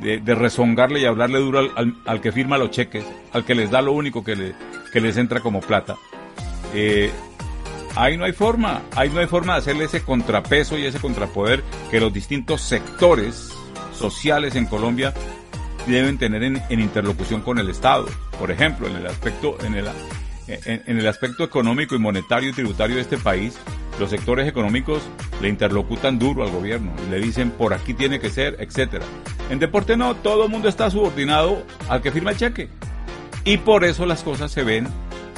de, 0.00 0.34
rezongarle 0.34 1.00
y 1.00 1.04
hablarle 1.04 1.38
duro 1.38 1.70
al, 2.04 2.20
que 2.20 2.32
firma 2.32 2.58
los 2.58 2.70
cheques, 2.70 3.04
al 3.32 3.44
que 3.44 3.54
les 3.54 3.70
da 3.70 3.82
lo 3.82 3.92
único 3.92 4.22
que, 4.24 4.36
le, 4.36 4.54
que 4.92 5.00
les 5.00 5.16
entra 5.16 5.40
como 5.40 5.60
plata. 5.60 5.96
Eh, 6.74 7.10
ahí 7.96 8.16
no 8.16 8.24
hay 8.24 8.32
forma, 8.32 8.82
ahí 8.94 9.10
no 9.10 9.20
hay 9.20 9.26
forma 9.26 9.54
de 9.54 9.58
hacerle 9.60 9.84
ese 9.84 10.02
contrapeso 10.02 10.78
y 10.78 10.86
ese 10.86 11.00
contrapoder 11.00 11.62
que 11.90 12.00
los 12.00 12.12
distintos 12.12 12.62
sectores 12.62 13.52
sociales 13.92 14.54
en 14.54 14.66
Colombia 14.66 15.12
deben 15.86 16.18
tener 16.18 16.42
en, 16.42 16.62
interlocución 16.68 17.40
con 17.40 17.58
el 17.58 17.68
Estado. 17.70 18.06
Por 18.38 18.50
ejemplo, 18.50 18.86
en 18.86 18.96
el 18.96 19.06
aspecto, 19.06 19.58
en 19.64 19.74
el, 19.74 19.88
en, 20.48 20.98
el 20.98 21.06
aspecto 21.06 21.44
económico 21.44 21.94
y 21.94 21.98
monetario 21.98 22.50
y 22.50 22.52
tributario 22.52 22.96
de 22.96 23.02
este 23.02 23.18
país, 23.18 23.58
los 24.00 24.10
sectores 24.10 24.48
económicos 24.48 25.02
le 25.42 25.48
interlocutan 25.48 26.18
duro 26.18 26.42
al 26.42 26.50
gobierno 26.50 26.92
y 27.06 27.10
le 27.10 27.20
dicen 27.20 27.50
por 27.50 27.74
aquí 27.74 27.94
tiene 27.94 28.18
que 28.18 28.30
ser, 28.30 28.56
etcétera. 28.60 29.04
En 29.50 29.58
deporte 29.58 29.96
no, 29.96 30.14
todo 30.16 30.44
el 30.44 30.50
mundo 30.50 30.68
está 30.68 30.90
subordinado 30.90 31.62
al 31.88 32.02
que 32.02 32.12
firma 32.12 32.30
el 32.30 32.36
cheque. 32.36 32.68
Y 33.44 33.58
por 33.58 33.84
eso 33.84 34.06
las 34.06 34.22
cosas 34.22 34.50
se 34.50 34.62
ven 34.62 34.88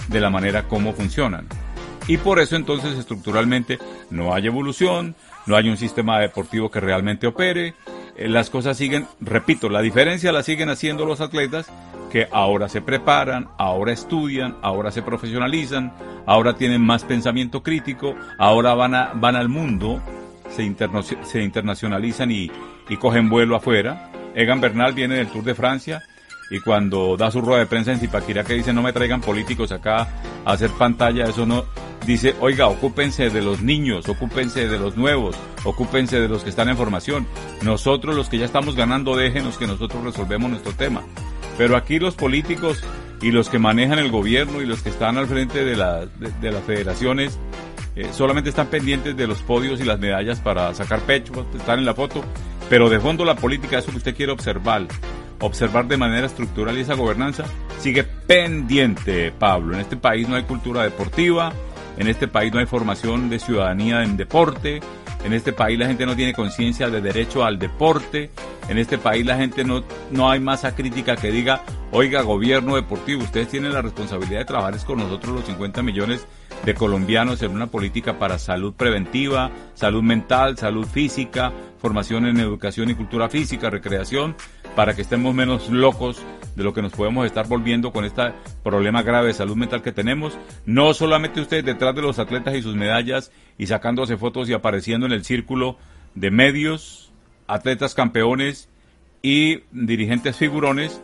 de 0.09 0.21
la 0.21 0.31
manera 0.31 0.69
como 0.69 0.93
funcionan. 0.93 1.47
Y 2.07 2.17
por 2.17 2.41
eso 2.41 2.57
entonces 2.57 2.99
estructuralmente 2.99 3.79
no 4.11 4.35
hay 4.35 4.47
evolución, 4.47 5.15
no 5.47 5.57
hay 5.57 5.69
un 5.69 5.77
sistema 5.77 6.19
deportivo 6.19 6.71
que 6.71 6.81
realmente 6.81 7.27
opere, 7.27 7.75
eh, 8.17 8.29
las 8.29 8.51
cosas 8.51 8.77
siguen, 8.77 9.07
repito, 9.21 9.69
la 9.69 9.81
diferencia 9.81 10.33
la 10.33 10.43
siguen 10.43 10.69
haciendo 10.69 11.05
los 11.05 11.21
atletas 11.21 11.67
que 12.11 12.29
ahora 12.31 12.69
se 12.69 12.83
preparan, 12.83 13.49
ahora 13.57 13.93
estudian, 13.93 14.57
ahora 14.63 14.91
se 14.91 15.03
profesionalizan, 15.03 15.93
ahora 16.27 16.55
tienen 16.55 16.83
más 16.83 17.05
pensamiento 17.05 17.63
crítico, 17.63 18.15
ahora 18.39 18.75
van, 18.75 18.95
a, 18.95 19.13
van 19.15 19.37
al 19.37 19.49
mundo, 19.49 20.03
se, 20.51 20.75
se 21.23 21.43
internacionalizan 21.43 22.31
y, 22.31 22.51
y 22.89 22.97
cogen 22.97 23.29
vuelo 23.29 23.57
afuera. 23.57 24.11
Egan 24.35 24.61
Bernal 24.61 24.93
viene 24.93 25.17
del 25.17 25.29
Tour 25.29 25.45
de 25.45 25.55
Francia 25.55 26.03
y 26.51 26.61
cuando 26.61 27.17
da 27.17 27.31
su 27.31 27.41
rueda 27.41 27.61
de 27.61 27.67
prensa 27.67 27.93
en 27.93 28.01
Zipaquirá 28.01 28.45
que 28.45 28.55
dice 28.55 28.73
no 28.73 28.83
me 28.83 28.93
traigan 28.93 29.21
políticos 29.21 29.71
acá 29.73 30.09
a 30.45 30.53
hacer 30.53 30.71
pantalla, 30.71 31.25
eso 31.25 31.47
no, 31.47 31.65
dice, 32.07 32.35
oiga, 32.41 32.67
ocúpense 32.67 33.31
de 33.31 33.43
los 33.43 33.63
niños, 33.63 34.09
ocúpense 34.09 34.69
de 34.69 34.79
los 34.79 34.97
nuevos, 34.97 35.37
ocúpense 35.65 36.21
de 36.21 36.29
los 36.29 36.43
que 36.43 36.51
están 36.51 36.69
en 36.69 36.77
formación. 36.77 37.27
Nosotros 37.63 38.17
los 38.17 38.29
que 38.29 38.39
ya 38.39 38.47
estamos 38.47 38.75
ganando, 38.75 39.17
déjenos 39.17 39.59
que 39.59 39.67
nosotros 39.67 40.03
resolvemos 40.03 40.51
nuestro 40.51 40.73
tema. 40.73 41.03
Pero 41.61 41.77
aquí 41.77 41.99
los 41.99 42.15
políticos 42.15 42.83
y 43.21 43.33
los 43.33 43.51
que 43.51 43.59
manejan 43.59 43.99
el 43.99 44.11
gobierno 44.11 44.63
y 44.63 44.65
los 44.65 44.81
que 44.81 44.89
están 44.89 45.19
al 45.19 45.27
frente 45.27 45.63
de, 45.63 45.77
la, 45.77 46.07
de, 46.07 46.51
las 46.51 46.65
federaciones 46.65 47.39
eh, 47.97 48.09
solamente 48.15 48.49
están 48.49 48.69
pendientes 48.69 49.15
de 49.15 49.27
los 49.27 49.43
podios 49.43 49.79
y 49.79 49.85
las 49.85 49.99
medallas 49.99 50.41
para 50.41 50.73
sacar 50.73 51.01
pecho, 51.01 51.47
estar 51.55 51.79
en 51.79 51.85
la 51.85 51.93
foto. 51.93 52.25
Pero 52.71 52.89
de 52.89 52.99
fondo 52.99 53.27
la 53.27 53.35
política, 53.35 53.77
eso 53.77 53.91
que 53.91 53.99
usted 53.99 54.17
quiere 54.17 54.33
observar, 54.33 54.87
observar 55.39 55.87
de 55.87 55.99
manera 55.99 56.29
estructural 56.29 56.79
y 56.79 56.81
esa 56.81 56.95
gobernanza, 56.95 57.45
sigue 57.79 58.05
pendiente, 58.05 59.31
Pablo. 59.31 59.75
En 59.75 59.81
este 59.81 59.99
país 59.99 60.27
no 60.31 60.37
hay 60.37 60.45
cultura 60.45 60.83
deportiva, 60.83 61.53
en 61.99 62.09
este 62.09 62.27
país 62.27 62.55
no 62.55 62.61
hay 62.61 62.67
formación 62.67 63.29
de 63.29 63.39
ciudadanía 63.39 64.03
en 64.03 64.17
deporte. 64.17 64.81
En 65.27 65.35
este 65.35 65.53
país 65.53 65.79
la 65.79 65.89
gente 65.89 66.07
no 66.07 66.17
tiene 66.17 66.33
conciencia 66.33 66.89
de 66.89 67.03
derecho 67.03 67.45
al 67.45 67.59
deporte. 67.59 68.31
En 68.69 68.79
este 68.79 68.99
país 68.99 69.27
la 69.27 69.37
gente 69.37 69.65
no, 69.65 69.83
no 70.11 70.31
hay 70.31 70.41
masa 70.41 70.75
crítica 70.75 71.17
que 71.17 71.31
diga, 71.31 71.63
oiga, 71.93 72.23
gobierno 72.23 72.77
deportivo, 72.77 73.23
ustedes 73.23 73.49
tienen 73.49 73.73
la 73.73 73.83
responsabilidad 73.83 74.41
de 74.41 74.45
trabajar 74.45 74.85
con 74.85 74.99
nosotros 74.99 75.35
los 75.35 75.45
50 75.47 75.83
millones 75.83 76.27
de 76.65 76.75
colombianos 76.75 77.43
en 77.43 77.53
una 77.53 77.67
política 77.67 78.19
para 78.19 78.39
salud 78.39 78.75
preventiva, 78.75 79.51
salud 79.75 80.03
mental, 80.03 80.59
salud 80.59 80.87
física, 80.87 81.53
formación 81.79 82.27
en 82.27 82.39
educación 82.39 82.91
y 82.91 82.95
cultura 82.95 83.29
física, 83.29 83.71
recreación, 83.71 84.37
para 84.77 84.95
que 84.95 85.03
estemos 85.03 85.35
menos 85.35 85.71
locos 85.71 86.23
de 86.55 86.65
lo 86.65 86.75
que 86.75 86.83
nos 86.83 86.93
podemos 86.93 87.27
estar 87.27 87.49
volviendo 87.49 87.93
con 87.93 88.05
este 88.05 88.33
problema 88.63 89.03
grave 89.03 89.29
de 89.29 89.35
salud 89.35 89.57
mental 89.57 89.83
que 89.83 89.93
tenemos. 89.93 90.37
No 90.67 90.93
solamente 90.95 91.41
ustedes 91.41 91.65
detrás 91.65 91.95
de 91.95 92.03
los 92.03 92.19
atletas 92.19 92.55
y 92.55 92.63
sus 92.63 92.77
medallas 92.77 93.33
y 93.57 93.67
sacándose 93.67 94.17
fotos 94.17 94.49
y 94.49 94.53
apareciendo 94.53 95.07
en 95.07 95.13
el 95.13 95.25
círculo 95.25 95.77
de 96.15 96.31
medios, 96.31 97.10
atletas 97.51 97.95
campeones 97.95 98.69
y 99.23 99.63
dirigentes 99.73 100.37
figurones, 100.37 101.03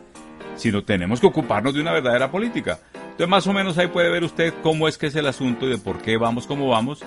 sino 0.55 0.83
tenemos 0.83 1.19
que 1.19 1.27
ocuparnos 1.27 1.73
de 1.73 1.81
una 1.81 1.91
verdadera 1.91 2.31
política. 2.31 2.79
Entonces 2.93 3.27
más 3.27 3.47
o 3.47 3.53
menos 3.53 3.77
ahí 3.77 3.87
puede 3.87 4.09
ver 4.09 4.23
usted 4.23 4.53
cómo 4.63 4.87
es 4.87 4.97
que 4.97 5.07
es 5.07 5.15
el 5.15 5.27
asunto 5.27 5.65
y 5.65 5.69
de 5.69 5.77
por 5.77 6.01
qué 6.01 6.17
vamos 6.17 6.47
como 6.47 6.67
vamos 6.67 7.03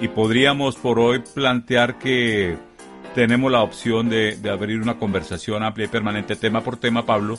y 0.00 0.08
podríamos 0.08 0.76
por 0.76 0.98
hoy 0.98 1.22
plantear 1.34 1.98
que 1.98 2.56
tenemos 3.14 3.50
la 3.50 3.62
opción 3.62 4.08
de, 4.08 4.36
de 4.36 4.50
abrir 4.50 4.80
una 4.80 4.98
conversación 4.98 5.62
amplia 5.62 5.86
y 5.86 5.88
permanente 5.88 6.36
tema 6.36 6.62
por 6.62 6.76
tema, 6.76 7.06
Pablo, 7.06 7.38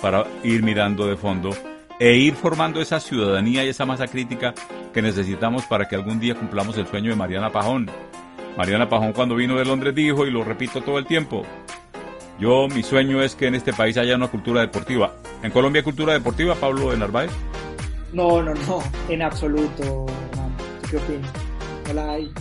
para 0.00 0.24
ir 0.42 0.62
mirando 0.62 1.06
de 1.06 1.16
fondo 1.16 1.50
e 1.98 2.16
ir 2.16 2.34
formando 2.34 2.80
esa 2.80 3.00
ciudadanía 3.00 3.64
y 3.64 3.68
esa 3.68 3.86
masa 3.86 4.06
crítica 4.06 4.54
que 4.92 5.02
necesitamos 5.02 5.64
para 5.64 5.88
que 5.88 5.96
algún 5.96 6.20
día 6.20 6.34
cumplamos 6.34 6.76
el 6.78 6.86
sueño 6.86 7.10
de 7.10 7.16
Mariana 7.16 7.50
Pajón. 7.50 7.90
Mariana 8.56 8.88
Pajón 8.88 9.12
cuando 9.12 9.34
vino 9.34 9.56
de 9.56 9.64
Londres 9.64 9.94
dijo, 9.94 10.26
y 10.26 10.30
lo 10.30 10.42
repito 10.42 10.80
todo 10.80 10.98
el 10.98 11.06
tiempo, 11.06 11.44
yo 12.38 12.68
mi 12.68 12.82
sueño 12.82 13.22
es 13.22 13.34
que 13.34 13.46
en 13.46 13.54
este 13.54 13.72
país 13.72 13.96
haya 13.96 14.16
una 14.16 14.28
cultura 14.28 14.60
deportiva. 14.60 15.12
¿En 15.42 15.50
Colombia 15.50 15.80
hay 15.80 15.84
cultura 15.84 16.12
deportiva, 16.12 16.54
Pablo 16.54 16.90
de 16.90 16.96
Narváez? 16.96 17.30
No, 18.12 18.42
no, 18.42 18.54
no, 18.54 18.82
en 19.08 19.22
absoluto. 19.22 20.06
¿Qué 20.90 20.96
opinas? 20.96 21.30
No 21.88 21.94
la 21.94 22.12
hay. 22.12 22.32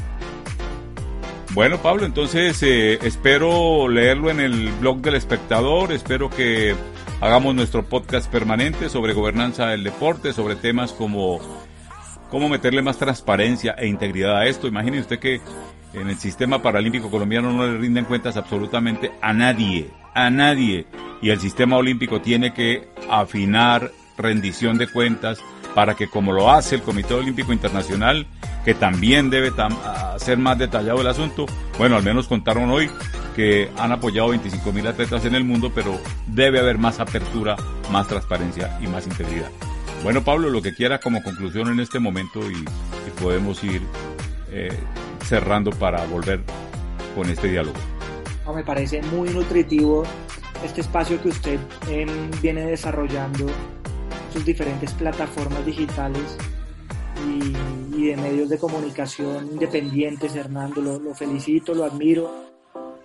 Bueno, 1.53 1.77
Pablo, 1.77 2.05
entonces 2.05 2.61
eh, 2.63 2.99
espero 3.01 3.87
leerlo 3.87 4.29
en 4.29 4.41
el 4.41 4.69
blog 4.73 4.97
del 4.97 5.15
espectador, 5.15 5.93
espero 5.93 6.29
que 6.29 6.75
hagamos 7.21 7.55
nuestro 7.55 7.83
podcast 7.83 8.29
permanente 8.29 8.89
sobre 8.89 9.13
gobernanza 9.13 9.67
del 9.67 9.83
deporte, 9.83 10.33
sobre 10.33 10.55
temas 10.55 10.91
como 10.91 11.39
cómo 12.29 12.49
meterle 12.49 12.81
más 12.81 12.97
transparencia 12.97 13.73
e 13.77 13.87
integridad 13.87 14.37
a 14.37 14.47
esto. 14.47 14.67
Imagine 14.67 14.99
usted 14.99 15.19
que 15.19 15.39
en 15.95 16.09
el 16.09 16.17
sistema 16.17 16.61
paralímpico 16.61 17.09
colombiano 17.09 17.51
no 17.51 17.65
le 17.65 17.77
rinden 17.77 18.05
cuentas 18.05 18.37
absolutamente 18.37 19.11
a 19.21 19.33
nadie, 19.33 19.89
a 20.13 20.29
nadie. 20.29 20.85
Y 21.21 21.29
el 21.29 21.39
sistema 21.39 21.77
olímpico 21.77 22.21
tiene 22.21 22.53
que 22.53 22.87
afinar 23.09 23.91
rendición 24.17 24.77
de 24.77 24.87
cuentas 24.87 25.39
para 25.73 25.95
que 25.95 26.07
como 26.07 26.31
lo 26.31 26.51
hace 26.51 26.75
el 26.75 26.81
Comité 26.81 27.13
Olímpico 27.13 27.51
Internacional, 27.51 28.27
que 28.63 28.73
también 28.73 29.29
debe 29.29 29.51
ser 30.17 30.37
más 30.37 30.57
detallado 30.57 31.01
el 31.01 31.07
asunto, 31.07 31.45
bueno, 31.77 31.95
al 31.97 32.03
menos 32.03 32.27
contaron 32.27 32.69
hoy 32.69 32.89
que 33.35 33.69
han 33.77 33.91
apoyado 33.91 34.29
25 34.29 34.71
mil 34.71 34.87
atletas 34.87 35.25
en 35.25 35.35
el 35.35 35.43
mundo, 35.43 35.71
pero 35.75 35.99
debe 36.27 36.59
haber 36.59 36.77
más 36.77 36.99
apertura, 36.99 37.57
más 37.91 38.07
transparencia 38.07 38.77
y 38.81 38.87
más 38.87 39.05
integridad. 39.05 39.49
Bueno, 40.03 40.23
Pablo, 40.23 40.49
lo 40.49 40.61
que 40.61 40.73
quiera 40.73 40.99
como 40.99 41.21
conclusión 41.21 41.67
en 41.67 41.79
este 41.79 41.99
momento 41.99 42.39
y, 42.49 42.63
podemos 43.21 43.63
ir 43.63 43.81
eh, 44.51 44.77
cerrando 45.25 45.71
para 45.71 46.05
volver 46.05 46.41
con 47.15 47.29
este 47.29 47.47
diálogo. 47.47 47.77
me 48.53 48.63
parece 48.63 49.01
muy 49.03 49.29
nutritivo 49.29 50.03
este 50.63 50.81
espacio 50.81 51.21
que 51.21 51.29
usted 51.29 51.59
em, 51.89 52.31
viene 52.41 52.65
desarrollando, 52.65 53.47
sus 54.31 54.45
diferentes 54.45 54.91
plataformas 54.93 55.65
digitales 55.65 56.37
y, 57.27 58.07
de 58.07 58.17
medios 58.17 58.49
de 58.49 58.57
comunicación 58.59 59.47
independientes, 59.53 60.35
Hernando, 60.35 60.81
lo 60.81 61.15
felicito, 61.15 61.73
lo 61.73 61.85
admiro 61.85 62.45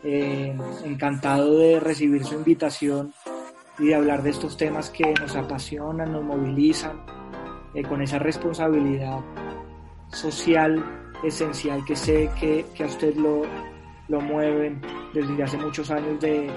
eh, 0.03 0.57
encantado 0.85 1.59
de 1.59 1.79
recibir 1.79 2.25
su 2.25 2.35
invitación 2.35 3.13
y 3.79 3.87
de 3.87 3.95
hablar 3.95 4.23
de 4.23 4.31
estos 4.31 4.57
temas 4.57 4.91
que 4.91 5.13
nos 5.21 5.37
apasionan, 5.37 6.13
nos 6.13 6.25
movilizan, 6.25 7.05
eh, 7.75 7.83
con 7.83 8.01
esa 8.03 8.19
responsabilidad 8.19 9.21
social 10.09 11.10
esencial 11.23 11.85
que 11.85 11.97
sé 11.97 12.31
que, 12.39 12.65
a 12.83 12.87
usted 12.87 13.15
lo, 13.17 13.43
lo 14.09 14.21
mueven 14.21 14.81
desde 15.13 15.43
hace 15.43 15.57
muchos 15.57 15.91
años 15.91 16.21
de, 16.21 16.51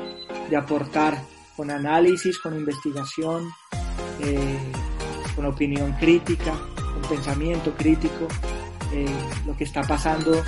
aportar 0.55 1.19
con 1.55 1.71
análisis, 1.71 2.37
con 2.37 2.55
investigación, 2.55 3.49
eh, 4.19 4.59
con 5.35 5.45
opinión 5.45 5.93
crítica, 5.93 6.53
pensamiento 7.09 7.73
crítico, 7.75 8.27
eh, 8.91 9.05
lo 9.45 9.55
que 9.55 9.63
está 9.63 9.81
pasando 9.81 10.43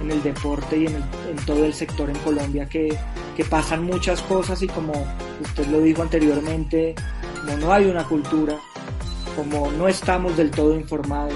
en 0.00 0.10
el 0.10 0.22
deporte 0.22 0.76
y 0.76 0.86
en, 0.86 1.02
todo 1.46 1.64
el 1.64 1.72
sector 1.72 2.10
en 2.10 2.16
Colombia, 2.18 2.66
que, 2.66 2.96
que, 3.36 3.44
pasan 3.44 3.84
muchas 3.84 4.20
cosas 4.22 4.60
y 4.62 4.66
como 4.66 4.92
usted 5.40 5.66
lo 5.68 5.80
dijo 5.80 6.02
anteriormente, 6.02 6.94
como 7.40 7.56
no 7.58 7.72
hay 7.72 7.86
una 7.86 8.04
cultura, 8.04 8.58
como 9.36 9.70
no 9.72 9.88
estamos 9.88 10.36
del 10.36 10.50
todo 10.50 10.74
informados, 10.74 11.34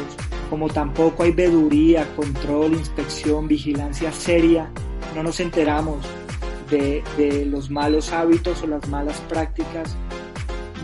como 0.51 0.69
tampoco 0.69 1.23
hay 1.23 1.33
veduría, 1.33 2.07
control, 2.17 2.73
inspección, 2.73 3.49
vigilancia 3.49 4.13
seria, 4.13 4.71
no 5.15 5.23
nos 5.23 5.41
enteramos 5.41 6.05
de, 6.71 7.03
de 7.17 7.47
los 7.47 7.71
malos 7.71 8.13
hábitos 8.13 8.63
o 8.63 8.67
las 8.67 8.87
malas 8.89 9.21
prácticas, 9.29 9.97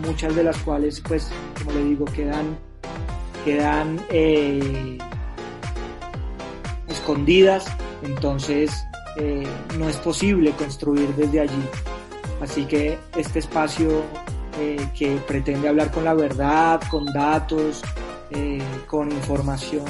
muchas 0.05 0.35
de 0.35 0.43
las 0.43 0.57
cuales, 0.59 1.01
pues, 1.01 1.29
como 1.57 1.71
le 1.71 1.83
digo, 1.83 2.05
quedan, 2.05 2.57
quedan 3.43 3.99
eh, 4.09 4.97
escondidas, 6.87 7.65
entonces 8.03 8.71
eh, 9.17 9.47
no 9.77 9.89
es 9.89 9.97
posible 9.97 10.51
construir 10.51 11.13
desde 11.15 11.41
allí. 11.41 11.63
Así 12.41 12.65
que 12.65 12.97
este 13.15 13.39
espacio 13.39 14.03
eh, 14.59 14.89
que 14.97 15.17
pretende 15.27 15.67
hablar 15.67 15.91
con 15.91 16.03
la 16.03 16.13
verdad, 16.13 16.81
con 16.89 17.05
datos, 17.05 17.81
eh, 18.31 18.59
con 18.87 19.11
información 19.11 19.85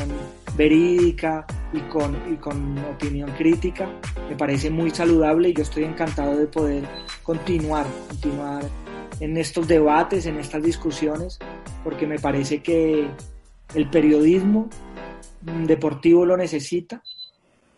verídica 0.56 1.46
y 1.74 1.80
con, 1.82 2.16
y 2.32 2.38
con 2.38 2.78
opinión 2.86 3.32
crítica, 3.32 3.90
me 4.30 4.36
parece 4.36 4.70
muy 4.70 4.92
saludable 4.92 5.50
y 5.50 5.54
yo 5.54 5.64
estoy 5.64 5.84
encantado 5.84 6.38
de 6.38 6.48
poder 6.48 6.84
continuar, 7.24 7.86
continuar 8.08 8.64
en 9.20 9.38
estos 9.38 9.68
debates, 9.68 10.26
en 10.26 10.38
estas 10.38 10.64
discusiones, 10.64 11.40
porque 11.84 12.08
me 12.08 12.20
parece 12.20 12.62
que 12.62 13.08
el 13.74 13.90
periodismo 13.90 14.70
deportivo 15.42 16.26
lo 16.26 16.38
necesita 16.38 17.02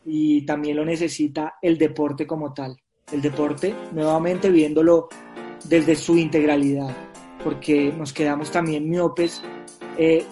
y 0.05 0.45
también 0.45 0.77
lo 0.77 0.85
necesita 0.85 1.55
el 1.61 1.77
deporte 1.77 2.25
como 2.25 2.53
tal. 2.53 2.77
El 3.11 3.21
deporte, 3.21 3.75
nuevamente 3.93 4.49
viéndolo 4.49 5.09
desde 5.65 5.95
su 5.95 6.17
integralidad, 6.17 6.95
porque 7.43 7.91
nos 7.91 8.13
quedamos 8.13 8.51
también 8.51 8.89
miopes, 8.89 9.41
eh, 9.97 10.25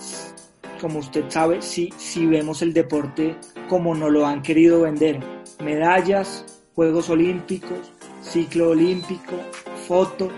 como 0.80 1.00
usted 1.00 1.26
sabe, 1.30 1.62
si, 1.62 1.92
si 1.98 2.26
vemos 2.26 2.62
el 2.62 2.74
deporte 2.74 3.36
como 3.68 3.96
nos 3.96 4.12
lo 4.12 4.26
han 4.26 4.42
querido 4.42 4.82
vender. 4.82 5.20
Medallas, 5.64 6.46
Juegos 6.76 7.10
Olímpicos, 7.10 7.92
ciclo 8.22 8.70
olímpico, 8.70 9.34
foto, 9.88 10.30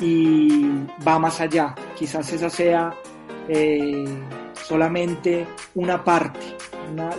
y 0.00 0.62
va 1.06 1.18
más 1.18 1.40
allá. 1.40 1.74
Quizás 1.96 2.32
esa 2.32 2.50
sea 2.50 2.94
eh, 3.48 4.04
solamente 4.66 5.46
una 5.74 6.02
parte, 6.02 6.40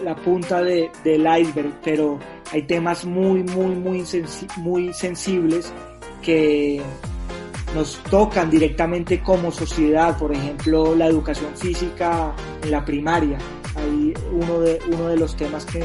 la 0.04 0.16
punta 0.16 0.62
de, 0.62 0.90
del 1.04 1.22
iceberg, 1.22 1.74
pero 1.84 2.20
hay 2.52 2.64
temas 2.64 3.06
muy, 3.06 3.44
muy, 3.44 3.76
muy, 3.76 4.06
muy 4.58 4.94
sensibles 4.94 5.72
que 6.22 6.82
nos 7.76 7.98
tocan 8.10 8.50
directamente 8.50 9.22
como 9.22 9.52
sociedad, 9.52 10.18
por 10.18 10.34
ejemplo, 10.34 10.96
la 10.96 11.08
educación 11.08 11.56
física 11.56 12.34
en 12.64 12.72
la 12.72 12.84
primaria. 12.84 13.38
Hay 13.76 14.14
uno 14.32 14.60
de, 14.60 14.80
uno 14.92 15.08
de 15.08 15.18
los 15.18 15.36
temas 15.36 15.66
que 15.66 15.84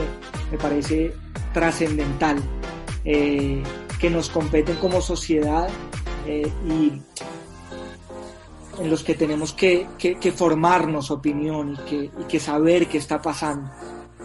me 0.51 0.59
parece 0.59 1.15
trascendental, 1.53 2.39
eh, 3.05 3.63
que 3.99 4.11
nos 4.11 4.31
competen 4.31 4.77
como 4.77 5.01
sociedad 5.01 5.69
eh, 6.27 6.51
y 6.67 6.93
en 8.81 8.91
los 8.91 9.05
que 9.05 9.15
tenemos 9.15 9.53
que, 9.53 9.87
formarnos 10.35 11.11
opinión 11.11 11.79
y 11.89 12.25
que, 12.25 12.41
saber 12.41 12.87
qué 12.89 12.99
está 12.99 13.21
pasando, 13.23 13.71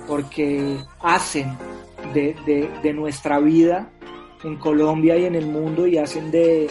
porque 0.07 0.77
hacen 1.01 1.55
de, 2.13 2.93
nuestra 2.93 3.39
vida 3.39 3.91
en 4.43 4.55
Colombia 4.55 5.17
y 5.17 5.25
en 5.25 5.35
el 5.35 5.45
mundo 5.45 5.85
y 5.85 5.97
hacen 5.97 6.31
de, 6.31 6.67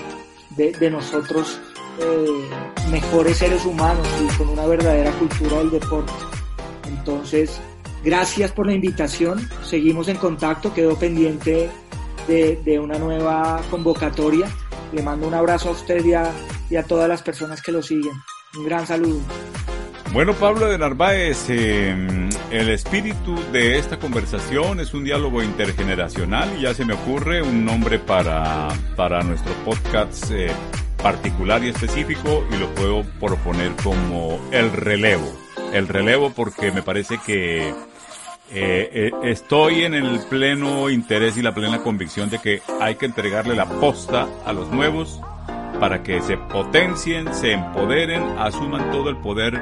nosotros 0.90 1.60
eh, 2.00 2.90
mejores 2.90 3.38
seres 3.38 3.64
humanos 3.64 4.06
y 4.22 4.36
con 4.36 4.48
una 4.48 4.66
verdadera 4.66 5.10
cultura 5.12 5.58
del 5.58 5.70
deporte. 5.70 6.12
Entonces, 6.86 7.60
gracias 8.04 8.52
por 8.52 8.66
la 8.66 8.74
invitación, 8.74 9.48
seguimos 9.64 10.08
en 10.08 10.16
contacto, 10.16 10.72
quedó 10.72 10.98
pendiente 10.98 11.70
de 12.28 12.78
una 12.78 12.98
nueva 12.98 13.62
convocatoria 13.70 14.48
le 14.92 15.02
mando 15.02 15.28
un 15.28 15.34
abrazo 15.34 15.70
a 15.70 15.72
usted 15.72 16.04
y 16.04 16.76
a, 16.76 16.82
todas 16.82 17.08
las 17.08 17.22
personas 17.22 17.62
que 17.62 17.72
lo 17.72 17.82
siguen. 17.82 18.12
Un 18.56 18.64
gran 18.64 18.86
saludo. 18.86 19.20
Bueno, 20.12 20.32
Pablo 20.34 20.66
de 20.66 20.78
Narváez, 20.78 21.50
em, 21.50 22.27
el 22.50 22.70
espíritu 22.70 23.36
de 23.52 23.78
esta 23.78 23.98
conversación 23.98 24.80
es 24.80 24.94
un 24.94 25.04
diálogo 25.04 25.42
intergeneracional 25.42 26.48
y 26.58 26.62
ya 26.62 26.74
se 26.74 26.84
me 26.84 26.94
ocurre 26.94 27.42
un 27.42 27.64
nombre 27.64 27.98
para, 27.98 28.68
para 28.96 29.22
nuestro 29.22 29.52
podcast 29.64 30.30
eh, 30.30 30.50
particular 31.02 31.62
y 31.62 31.68
específico 31.68 32.46
y 32.50 32.56
lo 32.56 32.74
puedo 32.74 33.02
proponer 33.20 33.72
como 33.82 34.40
el 34.50 34.72
relevo. 34.72 35.30
El 35.72 35.88
relevo 35.88 36.32
porque 36.34 36.72
me 36.72 36.82
parece 36.82 37.18
que 37.18 37.68
eh, 37.68 37.74
eh, 38.50 39.10
estoy 39.24 39.84
en 39.84 39.92
el 39.92 40.20
pleno 40.20 40.88
interés 40.88 41.36
y 41.36 41.42
la 41.42 41.54
plena 41.54 41.82
convicción 41.82 42.30
de 42.30 42.38
que 42.38 42.62
hay 42.80 42.94
que 42.94 43.06
entregarle 43.06 43.54
la 43.54 43.66
posta 43.66 44.26
a 44.46 44.54
los 44.54 44.70
nuevos 44.70 45.20
para 45.78 46.02
que 46.02 46.22
se 46.22 46.38
potencien, 46.38 47.32
se 47.34 47.52
empoderen, 47.52 48.22
asuman 48.38 48.90
todo 48.90 49.10
el 49.10 49.18
poder 49.18 49.60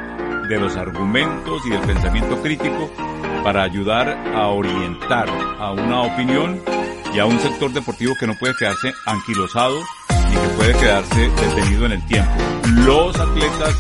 de 0.48 0.60
los 0.60 0.76
argumentos 0.76 1.64
y 1.66 1.70
del 1.70 1.80
pensamiento 1.80 2.40
crítico 2.42 2.90
para 3.42 3.62
ayudar 3.62 4.08
a 4.34 4.48
orientar 4.48 5.28
a 5.58 5.72
una 5.72 6.02
opinión 6.02 6.60
y 7.14 7.18
a 7.18 7.26
un 7.26 7.38
sector 7.40 7.72
deportivo 7.72 8.14
que 8.18 8.26
no 8.26 8.34
puede 8.38 8.54
quedarse 8.58 8.92
anquilosado 9.06 9.78
ni 10.28 10.34
que 10.34 10.48
puede 10.56 10.72
quedarse 10.74 11.28
detenido 11.28 11.86
en 11.86 11.92
el 11.92 12.06
tiempo. 12.06 12.32
Los 12.84 13.18
atletas 13.18 13.76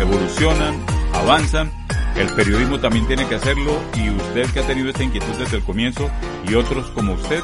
evolucionan, 0.00 0.74
avanzan 1.14 1.70
el 2.16 2.28
periodismo 2.34 2.80
también 2.80 3.06
tiene 3.06 3.26
que 3.28 3.34
hacerlo 3.34 3.78
y 3.94 4.08
usted 4.08 4.50
que 4.50 4.60
ha 4.60 4.66
tenido 4.66 4.88
esta 4.88 5.04
inquietud 5.04 5.34
desde 5.38 5.58
el 5.58 5.62
comienzo 5.62 6.10
y 6.48 6.54
otros 6.54 6.90
como 6.92 7.12
usted 7.12 7.42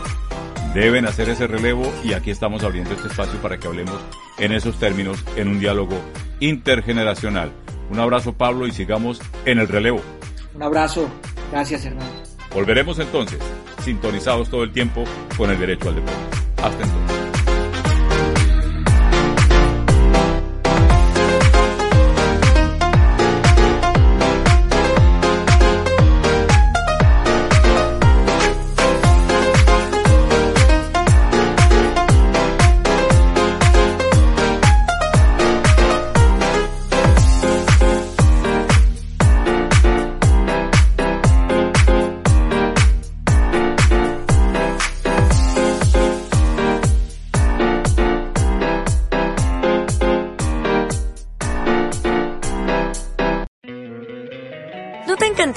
deben 0.72 1.04
hacer 1.04 1.28
ese 1.28 1.46
relevo 1.46 1.92
y 2.02 2.14
aquí 2.14 2.30
estamos 2.30 2.64
abriendo 2.64 2.94
este 2.94 3.08
espacio 3.08 3.38
para 3.42 3.58
que 3.58 3.68
hablemos 3.68 4.00
en 4.38 4.52
esos 4.52 4.78
términos 4.78 5.22
en 5.36 5.48
un 5.48 5.60
diálogo 5.60 6.00
intergeneracional. 6.40 7.52
Un 7.92 8.00
abrazo 8.00 8.32
Pablo 8.32 8.66
y 8.66 8.72
sigamos 8.72 9.20
en 9.44 9.58
el 9.58 9.68
relevo. 9.68 10.00
Un 10.54 10.62
abrazo, 10.62 11.10
gracias 11.50 11.84
hermano. 11.84 12.08
Volveremos 12.54 12.98
entonces, 12.98 13.38
sintonizados 13.84 14.48
todo 14.48 14.62
el 14.64 14.72
tiempo 14.72 15.04
con 15.36 15.50
el 15.50 15.58
derecho 15.58 15.90
al 15.90 15.96
deporte. 15.96 16.20
Hasta 16.62 16.84
entonces. 16.84 17.11